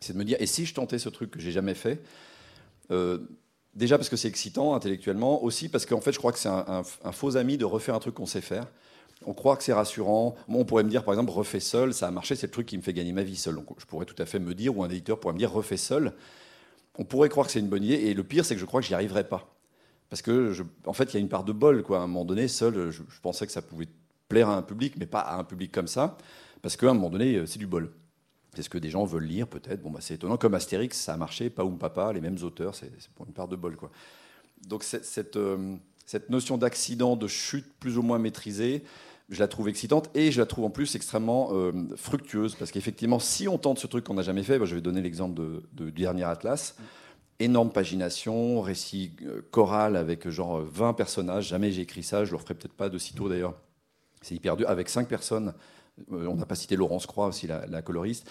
[0.00, 2.02] C'est de me dire, et si je tentais ce truc que j'ai jamais fait
[2.90, 3.18] euh,
[3.74, 6.82] Déjà parce que c'est excitant intellectuellement, aussi parce qu'en fait, je crois que c'est un,
[7.12, 8.66] faux ami de refaire un truc qu'on sait faire.
[9.24, 10.34] On croit que c'est rassurant.
[10.46, 12.66] Moi, on pourrait me dire, par exemple, refais seul, ça a marché, c'est le truc
[12.66, 13.54] qui me fait gagner ma vie seul.
[13.54, 15.78] Donc, je pourrais tout à fait me dire, ou un éditeur pourrait me dire, refais
[15.78, 16.12] seul.
[16.98, 18.82] On pourrait croire que c'est une bonne idée, et le pire, c'est que je crois
[18.82, 19.51] que j'y arriverai pas.
[20.12, 20.54] Parce que,
[20.84, 21.82] en fait, il y a une part de bol.
[21.82, 22.00] Quoi.
[22.00, 23.88] À un moment donné, seul, je, pensais que ça pouvait
[24.28, 26.18] plaire à un public, mais pas à un public comme ça.
[26.60, 27.90] Parce qu'à un moment donné, euh, c'est du bol.
[28.54, 29.80] C'est ce que des gens veulent lire, peut-être.
[29.80, 30.36] Bon, bah, c'est étonnant.
[30.36, 31.48] Comme Astérix, ça a marché.
[31.48, 33.74] Pas ou Papa, les mêmes auteurs, c'est pour une part de bol.
[33.74, 33.90] Quoi.
[34.68, 38.84] Donc, cette, euh, cette notion d'accident, de chute plus ou moins maîtrisée,
[39.30, 42.54] je la trouve excitante et je la trouve en plus extrêmement euh, fructueuse.
[42.56, 45.00] Parce qu'effectivement, si on tente ce truc qu'on n'a jamais fait, bah, je vais donner
[45.00, 46.76] l'exemple de, du dernier Atlas
[47.40, 51.48] énorme pagination, récit euh, choral avec genre 20 personnages.
[51.48, 53.54] Jamais j'ai écrit ça, je le ferai peut-être pas de sitôt d'ailleurs.
[54.20, 54.68] C'est hyper dur.
[54.68, 55.52] Avec 5 personnes,
[56.12, 58.30] euh, on n'a pas cité Laurence Croix aussi, la, coloriste.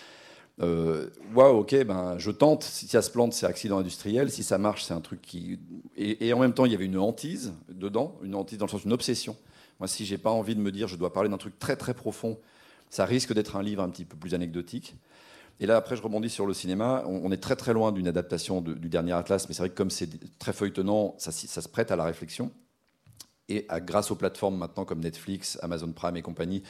[0.61, 2.63] Euh, Waouh, ok, ben, je tente.
[2.63, 4.31] Si ça se plante, c'est accident industriel.
[4.31, 5.59] Si ça marche, c'est un truc qui.
[5.95, 8.83] Et, en même temps, il y avait une hantise dedans, une hantise dans le sens
[8.83, 9.35] d'une obsession.
[9.79, 11.93] Moi, si j'ai pas envie de me dire, je dois parler d'un truc très très
[11.93, 12.37] profond,
[12.89, 14.95] ça risque d'être un livre un petit peu plus anecdotique.
[15.59, 17.03] Et là, après, je rebondis sur le cinéma.
[17.05, 19.91] On, est très très loin d'une adaptation du dernier Atlas, mais c'est vrai que comme
[19.91, 22.51] c'est très feuilletonnant, ça, se prête à la réflexion.
[23.47, 26.63] Et grâce aux plateformes maintenant comme Netflix, Amazon Prime et compagnie,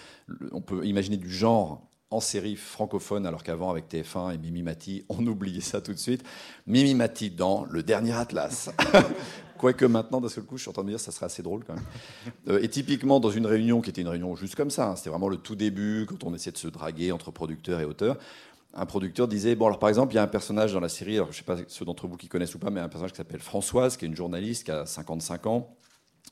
[0.52, 5.06] on peut imaginer du genre en série francophone, alors qu'avant, avec TF1 et Mimi Mati,
[5.10, 6.24] on oubliait ça tout de suite.
[6.68, 8.70] Mimi Mati dans Le Dernier Atlas.
[9.58, 11.44] Quoique maintenant, d'un seul coup, je suis en train de me dire ça serait assez
[11.44, 11.84] drôle quand même.
[12.48, 15.12] Euh, et typiquement, dans une réunion qui était une réunion juste comme ça, hein, c'était
[15.12, 18.18] vraiment le tout début, quand on essayait de se draguer entre producteurs et auteurs,
[18.74, 21.16] un producteur disait bon alors par exemple il y a un personnage dans la série
[21.16, 23.18] alors je sais pas ceux d'entre vous qui connaissent ou pas mais un personnage qui
[23.18, 25.76] s'appelle Françoise qui est une journaliste qui a 55 ans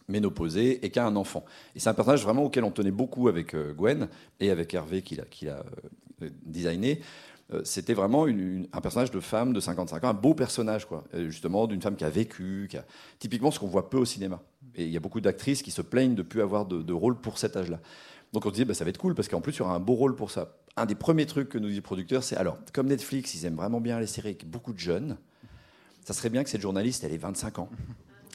[0.07, 1.43] ménopausée et qui a un enfant
[1.75, 4.07] et c'est un personnage vraiment auquel on tenait beaucoup avec euh, Gwen
[4.39, 5.63] et avec Hervé qui l'a
[6.21, 7.01] euh, designé
[7.51, 11.03] euh, c'était vraiment un personnage de femme de 55 ans, un beau personnage, quoi.
[11.13, 12.85] justement, d'une femme qui a vécu, qui a...
[13.17, 14.41] typiquement ce qu'on voit peu au cinéma.
[14.75, 17.19] Et il y a beaucoup d'actrices qui se plaignent de ne plus avoir de, rôle
[17.19, 17.79] pour cet âge-là.
[18.33, 19.73] Donc on se disait, bah, ça va être cool, parce qu'en plus, il y aura
[19.73, 22.37] un beau rôle pour ça un des premiers trucs que nous dit le producteur, c'est
[22.37, 25.17] alors, comme Netflix, ils aiment vraiment bien les séries avec beaucoup de jeunes,
[26.05, 27.69] ça serait bien que cette journaliste, elle ait 25 ans.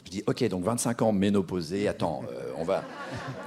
[0.05, 2.83] Je dis, ok, donc 25 ans, ménopausée, attends, euh, on, va,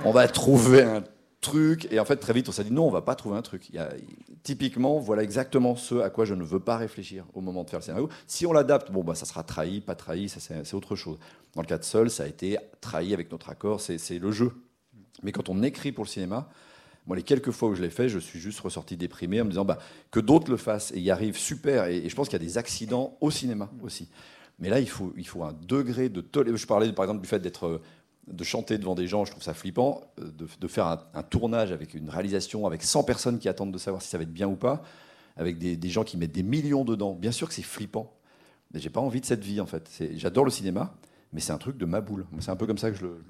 [0.05, 1.05] on va trouver un
[1.41, 1.89] truc.
[1.91, 3.71] Et en fait, très vite, on s'est dit, non, on va pas trouver un truc.
[4.43, 7.79] Typiquement, voilà exactement ce à quoi je ne veux pas réfléchir au moment de faire
[7.79, 8.09] le scénario.
[8.27, 11.19] Si on l'adapte, bon, bah, ça sera trahi, pas trahi, ça, c'est, autre chose.
[11.55, 14.53] Dans le cas de Seul, ça a été trahi avec notre accord, c'est le jeu.
[15.23, 16.49] Mais quand on écrit pour le cinéma,
[17.09, 19.51] moi, les quelques fois où je l'ai fait, je suis juste ressorti déprimé en me
[19.51, 19.79] disant bah,
[20.11, 21.87] que d'autres le fassent et y arrivent super.
[21.87, 24.11] Et, je pense qu'il y a des accidents au cinéma aussi.
[24.59, 26.61] Mais là, il faut, un degré de tolérance.
[26.61, 27.83] Je parlais par exemple du fait d'être euh,
[28.31, 30.31] de chanter devant des gens, je trouve ça flippant, euh,
[30.61, 34.11] de, faire un, tournage avec une réalisation, avec 100 personnes qui attendent de savoir si
[34.11, 34.83] ça va être bien ou pas,
[35.39, 37.15] avec des, gens qui mettent des millions dedans.
[37.15, 38.13] Bien sûr que c'est flippant,
[38.75, 39.91] mais j'ai pas envie de cette vie en fait.
[40.17, 40.95] J'adore le cinéma,
[41.33, 42.27] mais c'est un truc de ma boule.
[42.41, 43.25] C'est un peu comme ça que je le,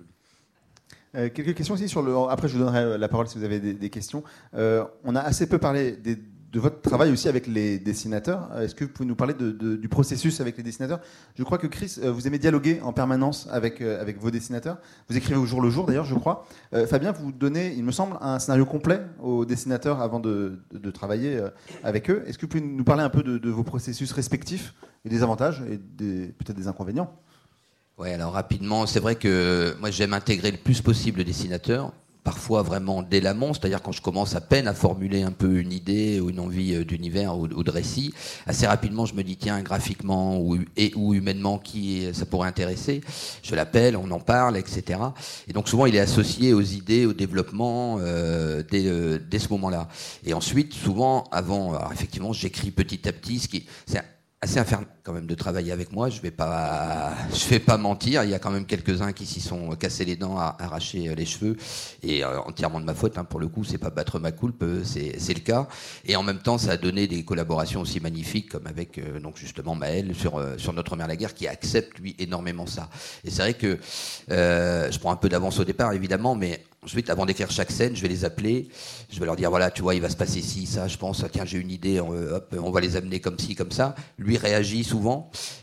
[1.12, 2.14] quelques questions aussi sur le.
[2.28, 4.22] Après, je vous donnerai la parole si vous avez des, questions.
[4.54, 5.96] on a assez peu parlé
[6.52, 8.48] de votre travail aussi avec les dessinateurs.
[8.52, 11.00] Euh, est-ce que vous pouvez nous parler du processus avec les dessinateurs?
[11.36, 14.78] Je crois que Chris, euh, vous aimez dialoguer en permanence avec, euh, avec vos dessinateurs.
[15.08, 16.46] Vous écrivez au jour le jour d'ailleurs, je crois.
[16.86, 20.60] Fabien, vous donnez, il me semble, un scénario complet aux dessinateurs avant de,
[20.92, 21.40] travailler
[21.84, 22.24] avec eux.
[22.26, 25.62] Est-ce que vous pouvez nous parler un peu de, vos processus respectifs et des avantages
[25.70, 27.14] et peut-être des inconvénients?
[27.98, 31.92] Oui, alors rapidement, c'est vrai que moi j'aime intégrer le plus possible le dessinateur
[32.22, 35.72] parfois vraiment dès l'amont, c'est-à-dire quand je commence à peine à formuler un peu une
[35.72, 38.12] idée ou une envie euh, d'univers ou, de récit,
[38.46, 40.58] assez rapidement je me dis tiens graphiquement ou,
[40.94, 43.00] ou humainement qui ça pourrait intéresser,
[43.42, 45.00] je l'appelle, on en parle, etc.
[45.48, 49.88] Et donc souvent il est associé aux idées, au développement euh, dès, euh, ce moment-là.
[50.24, 54.02] Et ensuite souvent avant, effectivement j'écris petit à petit, ce qui c'est
[54.40, 56.10] assez infernal quand même de travailler avec moi.
[56.10, 57.14] Je vais pas,
[57.48, 58.24] vais pas mentir.
[58.24, 61.56] Il y a quand même quelques-uns qui s'y sont cassés les dents, arraché les cheveux,
[62.02, 63.16] et euh, entièrement de ma faute.
[63.16, 65.66] Hein, pour le coup, c'est pas battre ma coulpe, euh, c'est le cas.
[66.04, 69.38] Et en même temps, ça a donné des collaborations aussi magnifiques, comme avec euh, donc
[69.38, 72.90] justement Maël sur sur notre mère la guerre, qui accepte lui énormément ça.
[73.24, 73.78] Et c'est vrai que
[74.28, 78.02] je prends un peu d'avance au départ, évidemment, mais Ensuite, avant d'écrire chaque scène, je
[78.02, 78.68] vais les appeler.
[79.10, 80.86] Je vais leur dire voilà, tu vois, il va se passer ci, ça.
[80.86, 82.00] Je pense, tiens, j'ai une idée.
[82.00, 82.14] On,
[82.56, 83.96] on va les amener comme ci, comme ça.
[84.16, 84.97] Lui réagit souvent,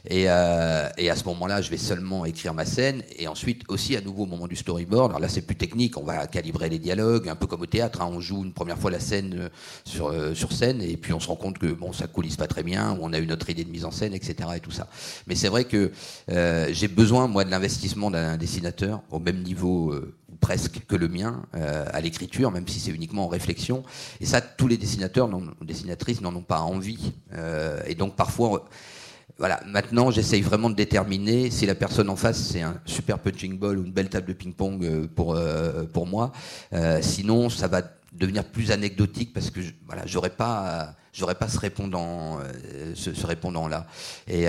[0.07, 3.01] et, euh, et à ce moment-là, je vais seulement écrire ma scène.
[3.17, 5.11] Et ensuite, aussi à nouveau au moment du storyboard.
[5.11, 5.97] Alors là, c'est plus technique.
[5.97, 8.01] On va calibrer les dialogues, un peu comme au théâtre.
[8.01, 8.09] Hein.
[8.11, 9.49] On joue une première fois la scène euh,
[9.83, 12.47] sur euh, sur scène, et puis on se rend compte que bon, ça coulisse pas
[12.47, 14.35] très bien, ou on a une autre idée de mise en scène, etc.
[14.55, 14.87] Et tout ça.
[15.27, 15.91] Mais c'est vrai que
[16.71, 19.93] j'ai besoin moi de l'investissement d'un dessinateur au même niveau.
[20.41, 23.83] Presque que le mien à l'écriture, même si c'est uniquement en réflexion.
[24.19, 27.13] Et ça, tous les dessinateurs, non, dessinatrices n'en ont pas envie.
[27.87, 28.65] Et donc parfois,
[29.37, 33.57] voilà, maintenant j'essaye vraiment de déterminer si la personne en face c'est un super punching
[33.57, 35.37] ball ou une belle table de ping-pong euh, pour,
[35.93, 36.31] pour moi.
[37.01, 37.81] sinon, ça va
[38.13, 42.39] devenir plus anecdotique parce que voilà, j'aurais pas, j'aurais pas ce répondant,
[42.93, 43.87] ce, ce répondant là.
[44.27, 44.47] Et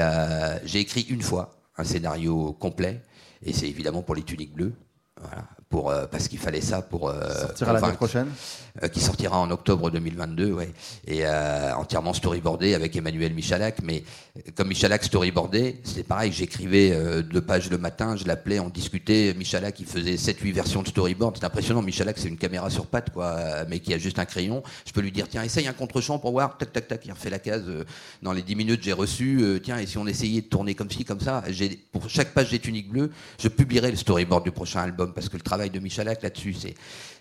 [0.64, 3.03] j'ai écrit une fois un scénario complet.
[3.45, 4.72] Et c'est évidemment pour les tuniques bleues.
[5.20, 7.08] Voilà, pour, euh, parce qu'il fallait ça pour.
[7.08, 8.28] Euh, sortira l'année prochaine
[8.82, 10.70] euh, Qui sortira en octobre 2022, ouais.
[11.06, 13.82] Et euh, entièrement storyboardé avec Emmanuel Michalak.
[13.82, 14.04] Mais
[14.54, 19.34] comme Michalak storyboardé, c'est pareil, j'écrivais deux pages le matin, je l'appelais, on discutait.
[19.36, 21.36] Michalak, il faisait 7-8 versions de storyboard.
[21.38, 21.82] C'est impressionnant.
[21.82, 24.62] Michalak, c'est une caméra sur patte, quoi, mais qui a juste un crayon.
[24.86, 26.58] Je peux lui dire, tiens, essaye un contre-champ pour voir.
[26.58, 27.04] Tac, tac, tac.
[27.06, 27.64] Il refait la case.
[28.22, 29.60] dans les 10 minutes, j'ai reçu.
[29.64, 31.42] tiens, et si on essayait de tourner comme ci, comme ça
[31.90, 33.10] Pour chaque page des tuniques bleues,
[33.40, 36.54] je publierai le storyboard du prochain album parce que le travail de Michalak là-dessus.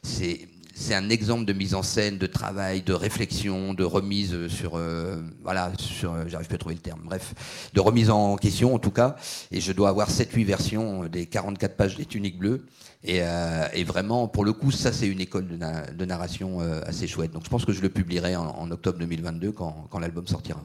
[0.03, 5.21] C'est, un exemple de mise en scène, de travail, de réflexion, de remise sur, euh,
[5.41, 7.33] voilà, sur, euh, j'arrive plus à trouver le terme, bref,
[7.73, 9.15] de remise en question en tout cas.
[9.51, 12.65] Et je dois avoir 7-8 versions des 44 pages des tuniques bleues.
[13.07, 17.31] Euh, et, vraiment, pour le coup, ça c'est une école de, narration assez chouette.
[17.31, 20.61] Donc je pense que je le publierai en, octobre 2022 quand l'album sortira.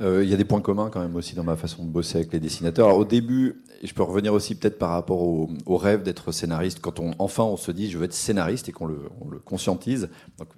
[0.00, 2.18] Euh, il y a des points communs quand même aussi dans ma façon de bosser
[2.18, 2.96] avec les dessinateurs.
[2.96, 7.12] Au début, je peux revenir aussi peut-être par rapport au, rêve d'être scénariste, quand on,
[7.18, 8.98] enfin on se dit je veux être scénariste et qu'on le,
[9.44, 10.08] conscientise.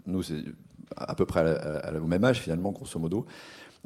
[0.07, 0.45] Nous, c'est
[0.97, 1.59] à peu près
[2.01, 3.26] au même âge finalement, grosso modo.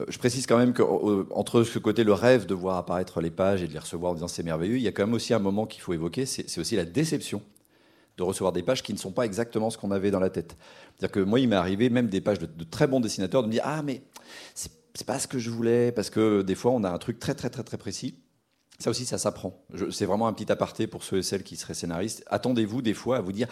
[0.01, 3.63] Euh, je précise quand même qu'entre ce côté, le rêve de voir apparaître les pages
[3.63, 5.39] et de les recevoir en disant c'est merveilleux, il y a quand même aussi un
[5.39, 7.43] moment qu'il faut évoquer, c'est aussi la déception
[8.17, 10.57] de recevoir des pages qui ne sont pas exactement ce qu'on avait dans la tête.
[10.97, 13.47] C'est-à-dire que moi, il m'est arrivé même des pages de, de, très bons dessinateurs de
[13.47, 14.03] me dire ah mais
[14.55, 17.19] c'est c'est pas ce que je voulais, parce que des fois, on a un truc
[17.19, 18.19] très, très, très, très précis.
[18.79, 19.65] Ça aussi, ça s'apprend.
[19.91, 22.23] C'est vraiment un petit aparté pour ceux et celles qui seraient scénaristes.
[22.29, 23.49] Attendez-vous des fois à vous dire,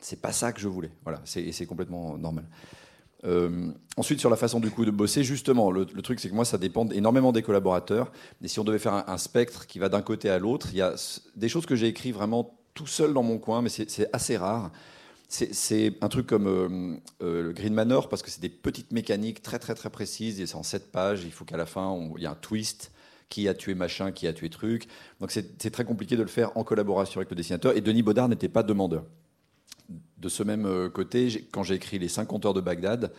[0.00, 0.92] c'est pas ça que je voulais.
[1.04, 2.44] Voilà, c'est complètement normal.
[3.24, 6.44] Euh, ensuite, sur la façon du coup de bosser, justement, le, truc, c'est que moi,
[6.44, 8.10] ça dépend énormément des collaborateurs.
[8.42, 10.82] Et si on devait faire un, spectre qui va d'un côté à l'autre, il y
[10.82, 10.94] a
[11.36, 14.70] des choses que j'ai écrites vraiment tout seul dans mon coin, mais c'est assez rare.
[15.32, 19.40] C'est un truc comme euh, euh, le Green Manor, parce que c'est des petites mécaniques
[19.40, 22.22] très très très précises, et c'est en 7 pages, il faut qu'à la fin, il
[22.22, 22.92] y ait un twist,
[23.30, 24.88] qui a tué machin, qui a tué truc.
[25.20, 28.28] Donc c'est très compliqué de le faire en collaboration avec le dessinateur, et Denis Baudard
[28.28, 29.06] n'était pas demandeur.
[30.18, 33.10] De ce même euh, côté, quand j'ai écrit Les 50 heures de Bagdad,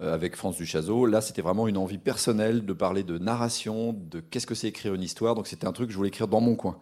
[0.00, 1.06] avec France Duchazot.
[1.06, 4.92] Là, c'était vraiment une envie personnelle de parler de narration, de qu'est-ce que c'est écrire
[4.92, 5.36] une histoire.
[5.36, 6.80] Donc, c'était un truc que je voulais écrire dans mon coin.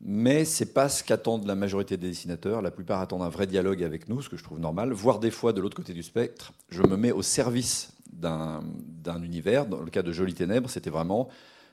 [0.00, 2.62] Mais c'est pas ce qu'attendent la majorité des dessinateurs.
[2.62, 4.92] La plupart attendent un vrai dialogue avec nous, ce que je trouve normal.
[4.92, 8.62] Voire des fois, de l'autre côté du spectre, je me mets au service d'un
[9.22, 9.66] univers.
[9.66, 11.28] Dans le cas de Jolies Ténèbres, c'était vraiment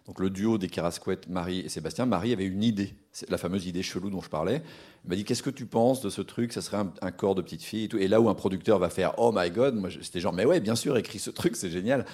[0.08, 2.06] donc le duo des Carasquettes, Marie et Sébastien.
[2.06, 2.94] Marie avait une idée,
[3.28, 4.62] la fameuse idée chelou dont je parlais.
[5.04, 6.54] Elle m'a dit Qu'est-ce que tu penses de ce truc?
[6.54, 7.98] Ça serait un, corps de petite fille et tout.
[7.98, 10.60] Et là où un producteur va faire Oh my god, moi c'était genre Mais ouais,
[10.60, 12.06] bien sûr, écris ce truc, c'est génial.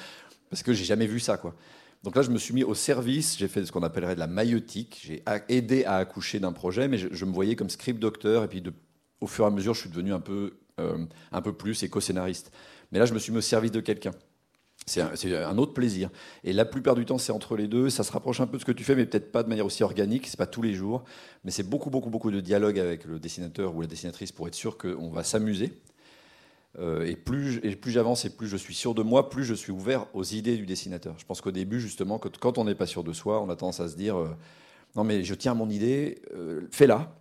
[0.49, 1.53] Parce que j'ai jamais vu ça, quoi.
[2.03, 4.27] Donc là, je me suis mis au service, j'ai fait ce qu'on appellerait de la
[4.27, 8.47] maïotique, j'ai aidé à accoucher d'un projet, mais je, me voyais comme script docteur, et
[8.47, 8.63] puis
[9.19, 12.51] au fur et à mesure, je suis devenu un peu, euh, un peu plus éco-scénariste.
[12.91, 14.11] Mais là, je me suis mis au service de quelqu'un.
[14.87, 16.09] C'est un, autre plaisir.
[16.43, 17.91] Et la plupart du temps, c'est entre les deux.
[17.91, 19.65] Ça se rapproche un peu de ce que tu fais, mais peut-être pas de manière
[19.65, 20.27] aussi organique.
[20.27, 21.03] C'est pas tous les jours,
[21.43, 24.55] mais c'est beaucoup, beaucoup, beaucoup de dialogue avec le dessinateur ou la dessinatrice pour être
[24.55, 25.71] sûr qu'on va s'amuser.
[26.79, 29.53] Euh, et plus, et plus j'avance et plus je suis sûr de moi, plus je
[29.53, 31.15] suis ouvert aux idées du dessinateur.
[31.17, 33.81] Je pense qu'au début, justement, quand, on n'est pas sûr de soi, on a tendance
[33.81, 34.29] à se dire euh,
[34.95, 37.13] non mais je tiens à mon idée, euh, fais-la,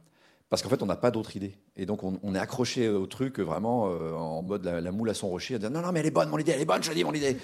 [0.49, 1.55] parce qu'en fait on n'a pas d'autre idée.
[1.77, 5.55] Et donc on, est accroché au truc vraiment en mode la, moule à son rocher,
[5.55, 7.05] à dire non non mais elle est bonne mon idée, elle est bonne, je dis
[7.05, 7.37] mon idée.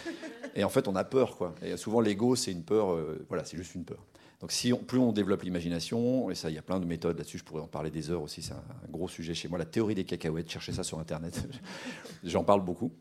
[0.54, 1.54] et en fait on a peur quoi.
[1.62, 2.98] Et souvent l'ego c'est une peur,
[3.28, 4.04] voilà c'est juste une peur.
[4.41, 4.53] Donc
[4.87, 7.62] plus on développe l'imagination, et ça, il y a plein de méthodes là-dessus, je pourrais
[7.62, 10.51] en parler des heures aussi, c'est un, gros sujet chez moi, la théorie des cacahuètes,
[10.51, 11.43] cherchez ça sur Internet,
[12.24, 12.93] j'en parle beaucoup.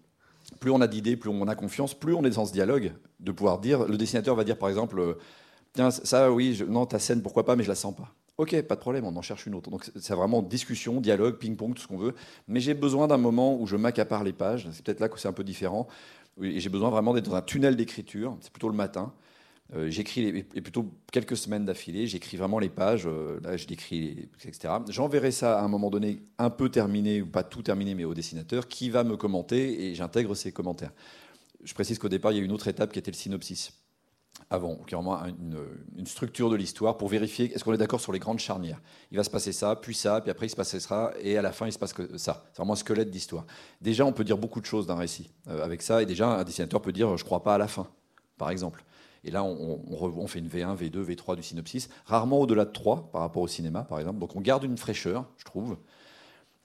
[0.60, 3.32] Plus on a d'idées, plus on a confiance, plus on est dans ce dialogue de
[3.32, 5.16] pouvoir dire, le dessinateur va dire par exemple, euh,
[5.74, 8.14] tiens, ça oui, non, ta scène, pourquoi pas, mais je la sens pas.
[8.38, 9.70] Ok, pas de problème, on en cherche une autre.
[9.70, 12.14] Donc c'est vraiment discussion, dialogue, ping-pong, tout ce qu'on veut.
[12.50, 14.68] Mais j'ai besoin d'un moment où je m'accapare les pages.
[14.74, 15.88] C'est peut-être là que c'est un peu différent.
[16.42, 18.36] Et j'ai besoin vraiment d'être dans un tunnel d'écriture.
[18.42, 19.14] C'est plutôt le matin.
[19.74, 24.76] Euh, j'écris plutôt quelques semaines d'affilée, j'écris vraiment les pages, euh, là je décris, etc.
[24.90, 28.14] J'enverrai ça à un moment donné un peu terminé, ou pas tout terminé, mais au
[28.14, 30.92] dessinateur, qui va me commenter et j'intègre ses commentaires.
[31.64, 33.74] Je précise qu'au départ, il y a une autre étape qui était le synopsis.
[34.50, 38.12] Avant, qui est vraiment une, structure de l'histoire pour vérifier est-ce qu'on est d'accord sur
[38.12, 38.80] les grandes charnières.
[39.10, 41.52] Il va se passer ça, puis ça, puis après il se passera et à la
[41.52, 42.46] fin il se passe que ça.
[42.52, 43.46] C'est vraiment un squelette d'histoire.
[43.82, 46.44] Déjà, on peut dire beaucoup de choses d'un récit euh, avec ça, et déjà un
[46.44, 47.88] dessinateur peut dire je crois pas à la fin,
[48.38, 48.84] par exemple.
[49.26, 53.22] Et là, on, fait une V1, V2, V3 du synopsis, rarement au-delà de 3 par
[53.22, 54.20] rapport au cinéma, par exemple.
[54.20, 55.78] Donc on garde une fraîcheur, je trouve.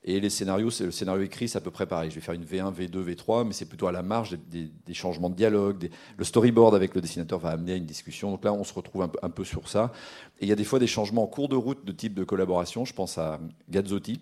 [0.04, 2.10] Et les scénarios, le scénario écrit, c'est à peu près pareil.
[2.10, 5.30] Je vais faire une V1, V2, V3, mais c'est plutôt à la marge des, changements
[5.30, 5.88] de dialogue.
[6.18, 8.30] le storyboard avec le dessinateur va amener à une discussion.
[8.30, 9.90] Donc là, on se retrouve un peu, sur ça.
[10.38, 12.24] Et il y a des fois des changements en cours de route de type de
[12.24, 12.84] collaboration.
[12.84, 13.40] Je pense à
[13.70, 14.20] Gazzotti.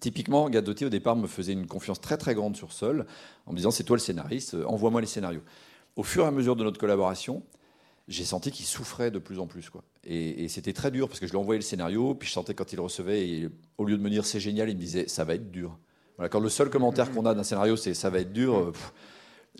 [0.00, 3.06] Typiquement, Gazzotti, au départ, me faisait une confiance très très grande sur Sol,
[3.46, 5.42] en me disant c'est toi le scénariste, envoie-moi les scénarios
[5.96, 7.42] au fur et à mesure de notre collaboration,
[8.08, 9.70] j'ai senti qu'il souffrait de plus en plus.
[9.70, 9.82] Quoi.
[10.04, 12.72] Et, c'était très dur parce que je lui envoyais le scénario, puis je sentais quand
[12.72, 15.34] il recevait, et, au lieu de me dire c'est génial, il me disait ça va
[15.34, 15.78] être dur.
[16.30, 18.72] Quand le seul commentaire qu'on a d'un scénario c'est ça va être dur,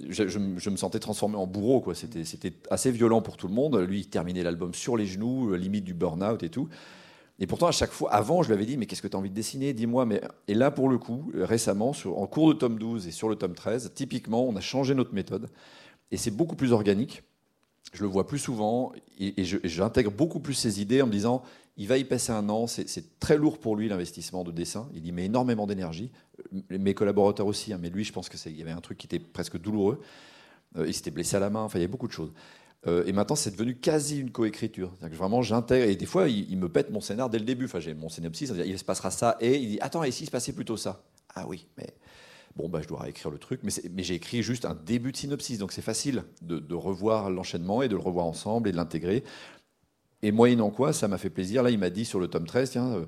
[0.08, 1.80] je, me sentais transformé en bourreau.
[1.80, 1.94] Quoi.
[1.94, 3.76] C'était, c'était assez violent pour tout le monde.
[3.76, 6.68] Lui, il terminait l'album sur les genoux, limite du burn-out et tout.
[7.40, 9.18] Et pourtant, à chaque fois, avant, je lui avais dit, mais qu'est-ce que tu as
[9.18, 9.72] envie de dessiner?
[9.72, 10.06] Dis-moi.
[10.06, 10.20] Mais...
[10.46, 13.54] Et là, pour le coup, récemment, en cours de tome 12 et sur le tome
[13.54, 15.48] 13, typiquement, on a changé notre méthode
[16.10, 17.22] et c'est beaucoup plus organique.
[17.92, 21.42] Je le vois plus souvent et, j'intègre beaucoup plus ses idées en me disant
[21.76, 25.06] il va y passer un an, c'est très lourd pour lui l'investissement de dessin, il
[25.06, 26.12] y met énormément d'énergie,
[26.54, 29.06] euh, mes collaborateurs aussi, hein, mais lui je pense qu'il y avait un truc qui
[29.06, 30.00] était presque douloureux,
[30.76, 32.32] euh, il s'était blessé à la main, enfin il y a beaucoup de choses.
[32.86, 34.92] Euh, et maintenant, c'est devenu quasi une coécriture.
[35.00, 35.88] Vraiment, j'intègre.
[35.88, 37.64] Et des fois, il, me pète mon scénar dès le début.
[37.64, 38.52] Enfin, j'ai mon synopsis.
[38.64, 39.36] Il se passera ça.
[39.40, 41.02] Et il dit Attends, et s'il se passait plutôt ça?
[41.34, 41.94] Ah oui, mais
[42.56, 45.58] Bon, bah, je dois réécrire le truc, mais, j'ai écrit juste un début de synopsis,
[45.58, 49.24] donc c'est facile de, revoir l'enchaînement et de le revoir ensemble et de l'intégrer.
[50.22, 51.62] Et moyennant quoi, ça m'a fait plaisir.
[51.62, 53.06] Là, il m'a dit sur le tome 13, tiens, euh,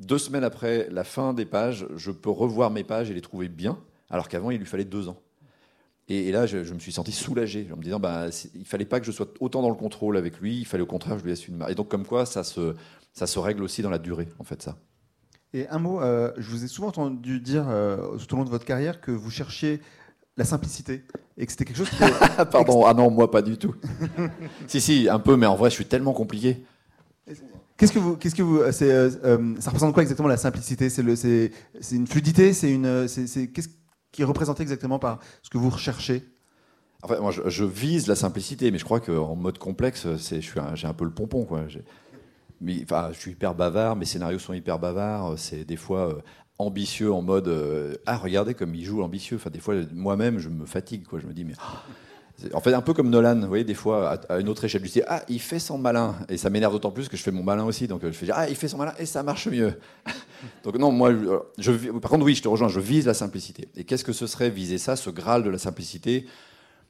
[0.00, 3.48] deux semaines après la fin des pages, je peux revoir mes pages et les trouver
[3.48, 3.78] bien,
[4.10, 5.20] alors qu'avant, il lui fallait deux ans.
[6.08, 9.06] Et, là, je, me suis senti soulagé en me disant, bah, il fallait pas que
[9.06, 11.32] je sois autant dans le contrôle avec lui, il fallait au contraire que je lui
[11.32, 11.70] laisse une marge.
[11.70, 14.78] Et donc, comme quoi, ça ça se règle aussi dans la durée, en fait, ça.
[15.54, 18.50] Et un mot, euh, je vous ai souvent entendu dire euh, tout au long de
[18.50, 19.80] votre carrière que vous cherchiez
[20.36, 21.04] la simplicité
[21.38, 21.90] et que c'était quelque chose.
[21.90, 21.96] Qui
[22.50, 23.74] Pardon, ah non, moi pas du tout.
[24.66, 26.62] si, si, un peu, mais en vrai, je suis tellement compliqué.
[27.76, 30.90] Qu'est-ce que vous, qu'est-ce que vous, c'est, euh, ça représente quoi exactement la simplicité?
[30.90, 33.68] C'est le, c'est, c'est une fluidité, c'est une, c'est, qu'est-ce
[34.12, 36.28] qui est représenté exactement par ce que vous recherchez?
[37.02, 40.60] Enfin, moi, je, vise la simplicité, mais je crois qu'en mode complexe, c'est, je suis,
[40.74, 41.66] j'ai un peu le pompon, quoi
[42.82, 46.20] enfin, je suis hyper bavard, mes scénarios sont hyper bavards, c'est des fois euh,
[46.58, 49.36] ambitieux en mode euh, ah regardez comme il joue ambitieux.
[49.36, 51.54] Enfin des fois moi-même je me fatigue quoi, je me dis mais
[52.52, 54.88] en fait un peu comme Nolan, vous voyez des fois à, une autre échelle du
[54.88, 57.42] dis ah il fait son malin et ça m'énerve d'autant plus que je fais mon
[57.42, 59.74] malin aussi donc euh, je fais ah il fait son malin et ça marche mieux.
[60.64, 61.12] donc non moi
[61.58, 63.68] je, par contre oui je te rejoins, je vise la simplicité.
[63.76, 66.26] Et qu'est-ce que ce serait viser ça, ce graal de la simplicité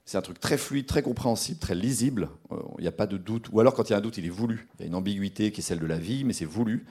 [0.08, 2.30] c'est un truc très fluide, très compréhensible, très lisible.
[2.50, 3.50] Il euh, n'y a pas de doute.
[3.52, 4.66] Ou alors, quand il y a un doute, il est voulu.
[4.78, 6.86] Il y a une ambiguïté qui est celle de la vie, mais c'est voulu.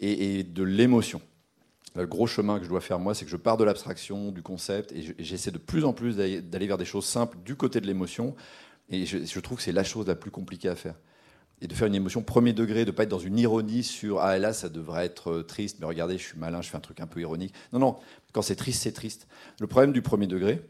[0.00, 1.22] Et, de l'émotion.
[1.94, 4.42] Le gros chemin que je dois faire, moi, c'est que je pars de l'abstraction, du
[4.42, 7.86] concept, et j'essaie de plus en plus d'aller vers des choses simples du côté de
[7.86, 8.34] l'émotion.
[8.90, 10.96] Et je, trouve que c'est la chose la plus compliquée à faire.
[11.60, 14.18] Et de faire une émotion premier degré, de ne pas être dans une ironie sur
[14.18, 16.80] Ah là, ça devrait être euh, triste, mais regardez, je suis malin, je fais un
[16.80, 17.54] truc un peu ironique.
[17.72, 17.98] Non, non,
[18.32, 19.28] quand c'est triste, c'est triste.
[19.60, 20.60] Le problème du premier degré,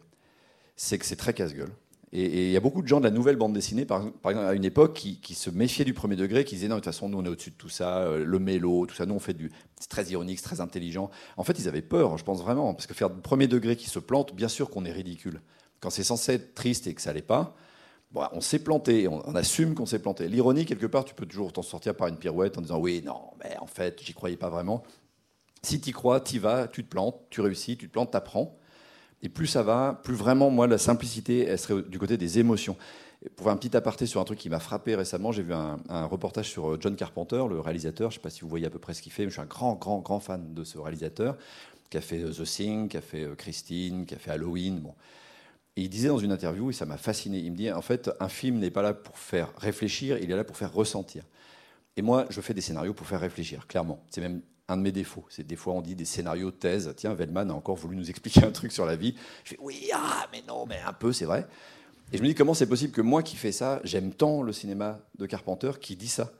[0.76, 1.72] c'est que c'est très casse-gueule.
[2.14, 4.52] Et il y a beaucoup de gens de la nouvelle bande dessinée, par, exemple, à
[4.52, 7.18] une époque, qui, se méfiaient du premier degré, qui disaient non, de toute façon, nous,
[7.18, 9.50] on est au-dessus de tout ça, euh, le mélo, tout ça, nous, on fait du.
[9.80, 11.10] C'est très ironique, c'est très intelligent.
[11.38, 13.88] En fait, ils avaient peur, je pense vraiment, parce que faire du premier degré qui
[13.88, 15.40] se plante, bien sûr qu'on est ridicule.
[15.80, 17.56] Quand c'est censé être triste et que ça l'est pas,
[18.10, 20.28] bon, on s'est planté, on, on assume qu'on s'est planté.
[20.28, 23.22] L'ironie, quelque part, tu peux toujours t'en sortir par une pirouette en disant oui, non,
[23.42, 24.82] mais en fait, j'y croyais pas vraiment.
[25.62, 28.10] Si tu y crois, tu y vas, tu te plantes, tu réussis, tu te plantes,
[28.10, 28.58] tu apprends.
[29.22, 32.76] Et plus ça va, plus vraiment, moi, la simplicité, elle serait du côté des émotions.
[33.36, 36.04] pour faire un petit aparté sur un truc qui m'a frappé récemment, j'ai vu un,
[36.06, 38.10] reportage sur euh, John Carpenter, le réalisateur.
[38.10, 39.34] Je ne sais pas si vous voyez à peu près ce qu'il fait, mais je
[39.34, 41.36] suis un grand, grand, grand fan de ce réalisateur,
[41.88, 44.80] qui a fait euh, The Thing, qui a fait euh, Christine, qui a fait Halloween.
[44.80, 44.94] Bon.
[45.76, 48.10] Et il disait dans une interview, et ça m'a fasciné, il me dit, en fait,
[48.18, 51.22] un film n'est pas là pour faire réfléchir, il est là pour faire ressentir.
[51.96, 54.02] Et moi, je fais des scénarios pour faire réfléchir, clairement.
[54.10, 54.42] C'est même
[54.76, 55.24] de mes défauts.
[55.28, 56.92] C'est des fois on dit des scénarios de thèse.
[56.96, 59.14] Tiens, Vellman a encore voulu nous expliquer un truc sur la vie.
[59.44, 61.46] Je fais oui, ah, mais non, mais un peu, c'est vrai.
[62.12, 64.52] Et je me dis comment c'est possible que moi qui fais ça, j'aime tant le
[64.52, 66.30] cinéma de Carpenter qui dit ça?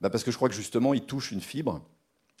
[0.00, 1.80] Bah parce que je crois que justement il touche une fibre,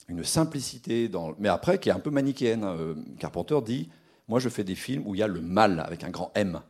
[0.08, 1.34] une simplicité dans.
[1.38, 2.64] Mais après qui est un peu manichéenne.
[2.64, 2.76] Hein.
[2.78, 3.88] Euh, Carpenter dit
[4.26, 6.60] moi je fais des films où il y a le mal avec un grand M.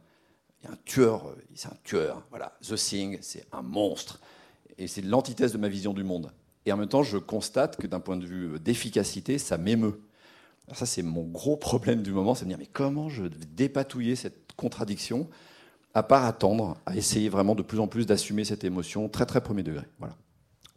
[0.61, 2.27] Il y a un tueur, euh, c'est un tueur.
[2.29, 4.21] Voilà, The Thing, c'est un monstre.
[4.79, 6.31] Et c'est l'antithèse de ma vision du monde.
[6.67, 10.01] Et en même temps, je constate que d'un point de vue d'efficacité, ça m'émeut.
[10.73, 13.31] Ça, c'est mon gros problème du moment, c'est de me dire, mais comment je vais
[13.55, 15.29] dépatouiller cette contradiction,
[15.93, 19.41] à part attendre, à essayer vraiment de plus en plus d'assumer cette émotion très très
[19.41, 19.85] premier degré.
[19.99, 20.17] Voilà.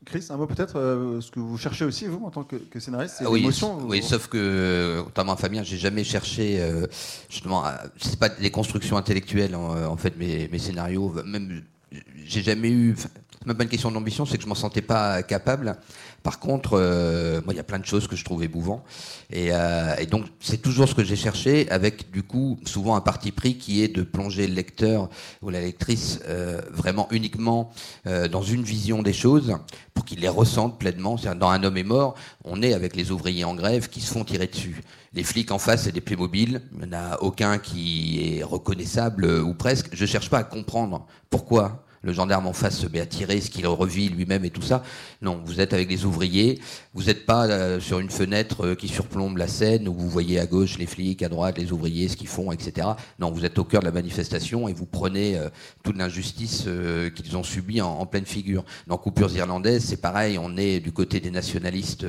[0.05, 3.15] Chris, un mot peut-être, euh, ce que vous cherchez aussi, vous, en tant que, scénariste,
[3.19, 6.85] c'est oui, l'émotion Oui, sauf que, notamment Fabien, j'ai jamais cherché, euh,
[7.29, 7.63] justement,
[7.97, 11.63] c'est pas des constructions intellectuelles, en, en fait, mes, mes scénarios, même,
[12.23, 12.95] j'ai jamais eu,
[13.45, 15.77] même pas une question d'ambition, c'est que je m'en sentais pas capable.
[16.23, 18.83] Par contre, euh, moi, il y a plein de choses que je trouve émouvant.
[19.31, 23.01] Et, euh, et donc, c'est toujours ce que j'ai cherché, avec du coup, souvent un
[23.01, 25.09] parti pris qui est de plonger le lecteur
[25.43, 27.71] ou la lectrice euh, vraiment uniquement
[28.31, 29.55] dans une vision des choses
[29.93, 31.15] pour qu'il les ressente pleinement.
[31.37, 34.23] Dans Un homme est mort, on est avec les ouvriers en grève qui se font
[34.23, 34.81] tirer dessus.
[35.13, 36.61] Les flics en face, c'est des Playmobil.
[36.73, 39.89] Il n'y en a aucun qui est reconnaissable ou presque.
[39.93, 43.49] Je cherche pas à comprendre pourquoi le gendarme en face se met à tirer, ce
[43.49, 44.83] qu'il revit lui-même et tout ça.
[45.21, 46.61] Non, vous êtes avec des ouvriers,
[46.93, 50.39] vous n'êtes pas euh, sur une fenêtre euh, qui surplombe la scène où vous voyez
[50.39, 52.87] à gauche les flics, à droite les ouvriers, ce qu'ils font, etc.
[53.17, 55.49] Non, vous êtes au cœur de la manifestation et vous prenez euh,
[55.83, 56.67] toute l'injustice
[57.15, 58.63] qu'ils ont subie en, pleine figure.
[58.85, 62.05] Dans Coupures irlandaises, c'est pareil, on est du côté des nationalistes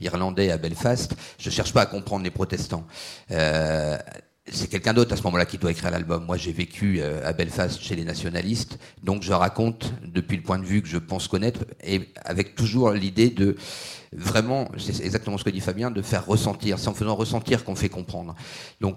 [0.00, 1.14] irlandais à Belfast.
[1.38, 2.86] Je cherche pas à comprendre les protestants
[4.50, 6.24] c'est quelqu'un d'autre à ce moment-là qui doit écrire l'album.
[6.26, 10.58] Moi, j'ai vécu euh, à Belfast chez les nationalistes, donc je raconte depuis le point
[10.58, 13.56] de vue que je pense connaître, et avec toujours l'idée de
[14.12, 16.78] vraiment, c'est exactement ce que dit Fabien, de faire ressentir.
[16.78, 18.34] C'est en faisant ressentir qu'on fait comprendre.
[18.80, 18.96] Donc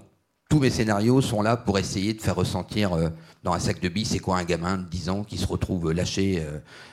[0.50, 3.10] tous mes scénarios sont là pour essayer de faire ressentir euh,
[3.44, 5.92] dans un sac de billes, c'est quoi un gamin de 10 ans qui se retrouve
[5.92, 6.42] lâché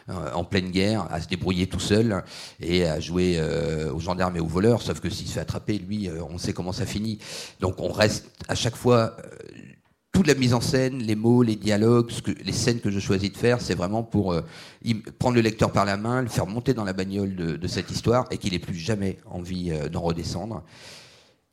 [0.09, 2.25] euh, en pleine guerre, à se débrouiller tout seul
[2.61, 5.79] et à jouer euh, aux gendarmes et aux voleurs, sauf que s'il se fait attraper,
[5.79, 7.19] lui, on sait comment ça finit.
[7.61, 9.17] Donc on reste à chaque fois...
[10.13, 12.13] toute la mise en scène, les mots, les dialogues,
[12.45, 14.37] les scènes que je choisis de faire, c'est vraiment pour
[15.19, 17.91] prendre le lecteur par la main, le faire monter dans la bagnole de, de cette
[17.91, 20.63] histoire et qu'il n'ait plus jamais envie d'en redescendre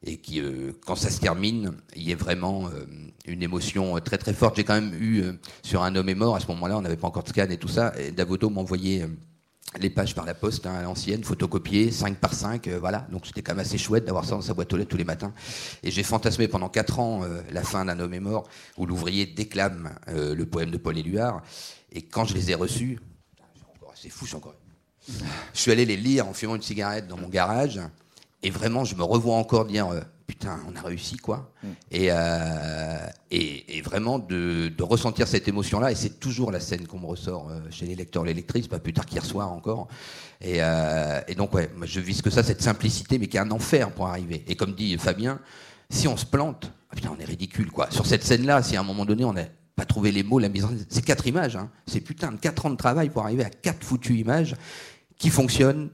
[0.03, 2.85] et qui, euh, quand ça se termine, il y a vraiment euh,
[3.25, 4.55] une émotion euh, très très forte.
[4.55, 5.23] J'ai quand même eu
[5.61, 7.57] sur Un homme est mort, à ce moment-là, on n'avait pas encore de scan et
[7.57, 9.07] tout ça, et Davoto m'envoyait
[9.79, 13.07] les pages par la poste, hein, à l'ancienne, photocopiées, 5 par 5, voilà.
[13.11, 15.05] Donc c'était quand même assez chouette d'avoir ça dans sa boîte aux lettres tous les
[15.05, 15.33] matins.
[15.83, 17.21] Et j'ai fantasmé pendant 4 ans
[17.51, 21.41] la fin d'un homme est mort, où l'ouvrier déclame le poème de Paul Éluard.
[21.93, 22.99] Et quand je les ai reçus,
[23.95, 24.55] c'est fou, encore...
[25.07, 27.79] Je suis allé les lire en fumant une cigarette dans mon garage.
[28.43, 31.51] Et vraiment, je me revois encore dire euh, putain, on a réussi quoi.
[31.63, 31.67] Mm.
[31.93, 35.91] Euh, et, et, vraiment de, ressentir cette émotion-là.
[35.91, 38.79] Et c'est toujours la scène qu'on me ressort euh, chez les lecteurs, les lectrices, pas
[38.79, 39.87] plus tard qu'hier soir encore.
[40.43, 40.57] Et,
[41.27, 44.07] et donc ouais, je vise que ça, cette simplicité, mais qui est un enfer pour
[44.07, 44.43] arriver.
[44.47, 45.39] Et comme dit Fabien,
[45.91, 47.91] si on se plante, ah, putain, on est ridicule quoi.
[47.91, 50.49] Sur cette scène-là, si à un moment donné on n'a pas trouvé les mots, la
[50.49, 51.55] mise en scène, c'est quatre images.
[51.55, 51.69] Hein.
[51.85, 54.55] C'est putain de quatre ans de travail pour arriver à quatre foutues images
[55.17, 55.89] qui fonctionnent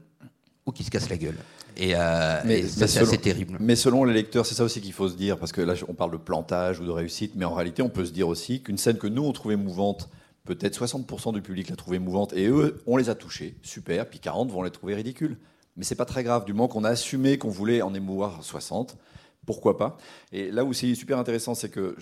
[0.64, 1.36] ou qui se cassent la gueule.
[1.78, 3.56] Et, euh, mais, c'est assez terrible.
[3.60, 5.94] Mais selon les lecteurs, c'est ça aussi qu'il faut se dire, parce que là, on
[5.94, 8.78] parle de plantage ou de réussite, mais en réalité, on peut se dire aussi qu'une
[8.78, 10.10] scène que nous, on trouvait mouvante,
[10.44, 14.18] peut-être 60% du public l'a trouvée mouvante, et eux, on les a touchés, super, puis
[14.18, 15.38] 40 vont les trouver ridicules.
[15.76, 18.96] Mais c'est pas très grave, du moment qu'on a assumé qu'on voulait en émouvoir 60,
[19.46, 19.96] pourquoi pas?
[20.32, 21.94] Et là où c'est super intéressant, c'est que,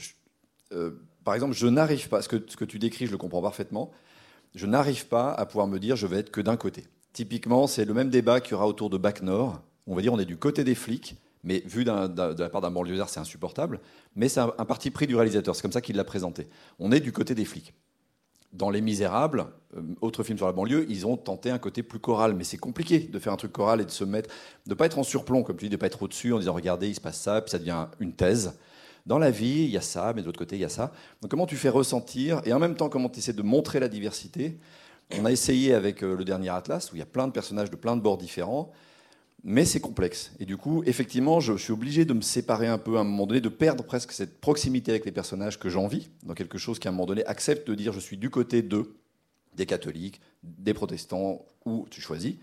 [0.73, 3.43] euh, par exemple, je n'arrive pas, ce que, ce que tu décris, je le comprends
[3.43, 3.91] parfaitement,
[4.55, 6.87] je n'arrive pas à pouvoir me dire je vais être que d'un côté.
[7.17, 9.63] Typiquement, c'est le même débat qu'il y aura autour de Bac Nord.
[9.87, 12.71] On va dire on est du côté des flics, Mais vu de la part d'un
[12.71, 13.81] banlieusard, c'est insupportable.
[14.15, 15.57] Mais c'est un, parti pris du réalisateur.
[15.57, 16.47] C'est comme ça qu'il l'a présenté.
[16.79, 17.73] On est du côté des flics.
[18.53, 19.47] Dans Les Misérables,
[19.79, 22.35] euh, autre film sur la banlieue, ils ont tenté un côté plus choral.
[22.35, 24.29] Mais c'est compliqué de faire un truc choral et de se mettre,
[24.67, 26.91] de pas être en surplomb, comme tu dis, de pas être au-dessus en disant regardez,
[26.91, 28.59] il se passe ça, puis ça devient une thèse.
[29.07, 30.93] Dans la vie, il y a ça, mais de l'autre côté, il y a ça.
[31.23, 33.89] Donc comment tu fais ressentir et en même temps comment tu essaies de montrer la
[33.89, 34.59] diversité
[35.19, 37.71] On a essayé avec euh, le dernier Atlas, où il y a plein de personnages
[37.71, 38.73] de plein de bords différents
[39.49, 40.33] mais c'est complexe.
[40.41, 43.27] Et du coup, effectivement, je, suis obligé de me séparer un peu à un moment
[43.27, 46.89] donné, de perdre presque cette proximité avec les personnages que j'envie, dans quelque chose qui
[46.89, 48.97] à un moment donné accepte de dire je suis du côté d'eux,
[49.55, 52.35] des catholiques, des protestants, ou tu choisis,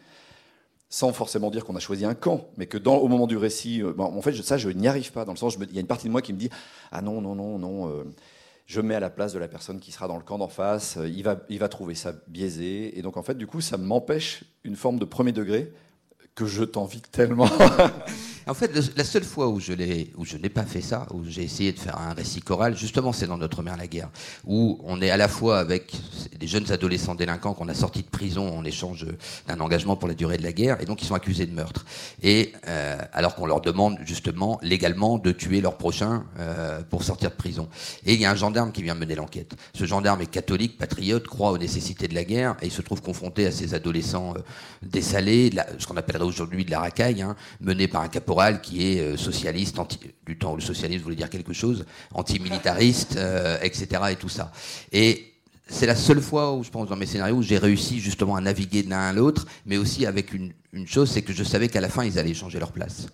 [0.88, 3.82] sans forcément dire qu'on a choisi un camp, mais que dans, au moment du récit,
[3.82, 5.88] euh, en fait, ça, je n'y arrive pas, dans le sens, il y a une
[5.88, 6.50] partie de moi qui me dit
[6.94, 7.90] ah non, non, non, non.
[7.90, 8.04] Euh,
[8.66, 10.48] je me mets à la place de la personne qui sera dans le camp d'en
[10.48, 12.98] face, euh, il va, il va trouver ça biaisé.
[12.98, 15.72] Et donc, en fait, du coup, ça m'empêche une forme de premier degré
[16.36, 17.50] que je t'envie tellement.
[18.48, 21.80] En fait, la seule fois où je n'ai pas fait ça, où j'ai essayé de
[21.80, 24.10] faire un récit choral, justement, c'est dans Notre mère la guerre,
[24.46, 25.94] où on est à la fois avec
[26.40, 29.06] des jeunes adolescents délinquants qu'on a sortis de prison en échange
[29.48, 31.86] d'un engagement pour la durée de la guerre, et donc ils sont accusés de meurtre.
[32.22, 37.32] Et euh, alors qu'on leur demande justement légalement de tuer leur prochain euh, pour sortir
[37.32, 37.68] de prison.
[38.06, 39.54] Et il y a un gendarme qui vient mener l'enquête.
[39.74, 43.02] Ce gendarme est catholique, patriote, croit aux nécessités de la guerre, et il se trouve
[43.02, 44.42] confronté à ces adolescents euh,
[44.82, 49.00] dessalés, ce qu'on appellerait aujourd'hui de la racaille, hein, menés par un caporal qui est
[49.00, 49.78] euh, socialiste,
[50.26, 53.88] du temps où le socialisme voulait dire quelque chose, antimilitariste, euh, etc.
[54.12, 54.52] et tout ça.
[54.92, 55.34] Et
[55.68, 58.42] c'est la seule fois où je pense dans mes scénarios où j'ai réussi justement à
[58.42, 60.54] naviguer de l'un à l'autre, mais aussi avec une,
[60.86, 63.08] chose, c'est que je savais qu'à la fin ils allaient changer leur place,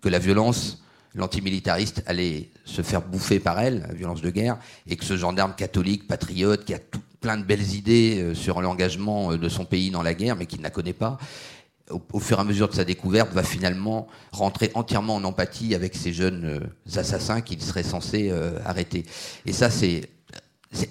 [0.00, 0.82] que la violence,
[1.14, 5.54] l'antimilitariste allait se faire bouffer par elle, la violence de guerre, et que ce gendarme
[5.54, 6.78] catholique, patriote, qui a
[7.20, 10.58] plein de belles idées euh, sur l'engagement de son pays dans la guerre, mais qui
[10.58, 11.18] ne la connaît pas,
[11.90, 15.94] au, fur et à mesure de sa découverte, va finalement rentrer entièrement en empathie avec
[15.94, 19.04] ces jeunes euh, assassins qu'il serait censé euh, arrêter.
[19.46, 20.08] Et ça, c'est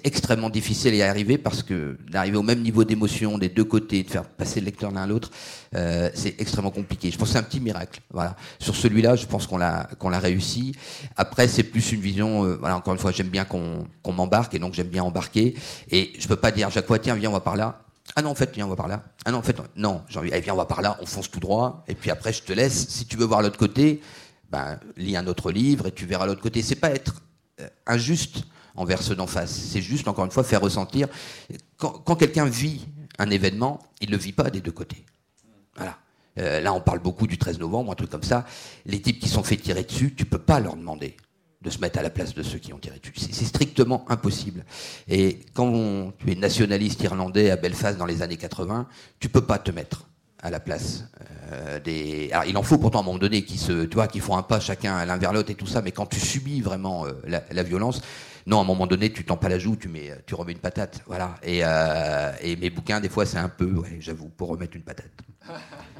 [0.02, 4.02] extrêmement difficile à y arriver parce que d'arriver au même niveau d'émotion des deux côtés,
[4.02, 5.30] de faire passer le lecteur l'un à l'autre,
[5.74, 7.10] euh, c'est extrêmement compliqué.
[7.10, 8.00] Je pense que c'est un petit miracle.
[8.10, 8.36] Voilà.
[8.58, 10.74] Sur celui-là, je pense qu'on l'a qu'on l'a réussi.
[11.16, 12.44] Après, c'est plus une vision.
[12.44, 15.54] Euh, voilà, encore une fois, j'aime bien qu'on qu'on m'embarque et donc j'aime bien embarquer.
[15.90, 17.83] Et je peux pas dire chaque fois, tiens, viens, on va par là.
[18.16, 19.02] Ah non, en fait, viens, on va par là.
[19.24, 20.02] Ah non, en fait, non.
[20.08, 21.84] J'ai envie, eh, viens, on va par là, on fonce tout droit.
[21.88, 22.88] Et puis après, je te laisse.
[22.88, 24.00] Si tu veux voir l'autre côté,
[24.50, 26.62] ben, lis un autre livre et tu verras l'autre côté.
[26.62, 27.22] C'est pas être
[27.60, 28.44] euh, injuste
[28.76, 29.50] envers ceux d'en face.
[29.50, 31.08] C'est juste, encore une fois, faire ressentir.
[31.76, 32.86] Quand, quelqu'un vit
[33.18, 35.04] un événement, il ne le vit pas des deux côtés.
[35.76, 35.98] Voilà.
[36.38, 38.44] Euh, là, on parle beaucoup du 13 novembre, un truc comme ça.
[38.86, 41.16] Les types qui sont fait tirer dessus, tu peux pas leur demander
[41.64, 43.14] de se mettre à la place de ceux qui ont tiré dessus.
[43.16, 44.64] C'est strictement impossible.
[45.08, 48.86] Et quand tu es nationaliste irlandais à Belfast dans les années 80,
[49.18, 50.06] tu peux pas te mettre
[50.40, 51.04] à la place
[51.52, 52.28] euh, des.
[52.32, 54.36] Alors, il en faut pourtant à un moment donné qui se, tu vois, qui font
[54.36, 57.12] un pas chacun l'un vers l'autre et tout ça, mais quand tu subis vraiment euh,
[57.50, 58.02] la, violence,
[58.46, 60.58] non, à un moment donné, tu tends pas la joue, tu mets, tu remets une
[60.58, 61.36] patate, voilà.
[61.42, 64.82] Et, euh, et mes bouquins, des fois, c'est un peu, ouais, j'avoue, pour remettre une
[64.82, 65.12] patate.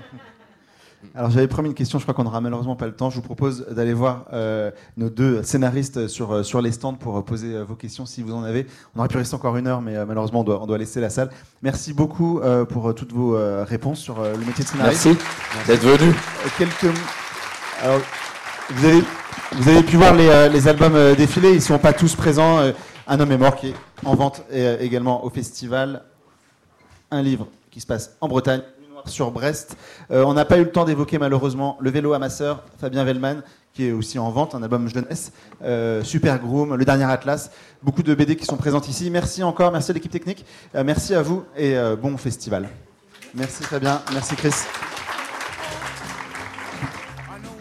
[1.15, 3.11] Alors j'avais promis une question, je crois qu'on n'aura malheureusement pas le temps.
[3.11, 7.19] Je vous propose d'aller voir euh, nos deux scénaristes sur, euh, sur les stands pour
[7.19, 8.67] euh, poser vos questions si vous en avez.
[8.95, 11.11] On aurait pu rester encore une heure, mais malheureusement on doit, on doit, laisser la
[11.11, 11.31] salle.
[11.63, 15.07] Merci beaucoup pour toutes vos réponses sur le métier de scénariste.
[15.07, 15.25] Merci
[15.67, 16.13] d'être venu.
[16.59, 16.95] Quelques...
[17.83, 18.01] Alors,
[18.71, 19.03] vous, avez,
[19.53, 22.59] vous avez pu voir les, les albums défiler, ils ne sont pas tous présents.
[23.07, 23.75] Un homme est mort qui est
[24.05, 26.03] en vente également au festival.
[27.11, 28.63] Un livre qui se passe en Bretagne
[29.07, 29.77] sur Brest.
[30.11, 33.37] Euh, on n'a pas eu le temps d'évoquer malheureusement le vélo amasseur, Fabien Vellman,
[33.73, 35.33] qui est aussi en vente, un album jeunesse,
[35.63, 37.51] euh, Super Groom, le dernier Atlas,
[37.83, 39.11] beaucoup de BD qui sont présentes ici.
[39.11, 40.45] Merci encore, merci à l'équipe technique,
[40.75, 42.69] euh, merci à vous et bon festival.
[43.35, 44.55] Merci Fabien, merci Chris.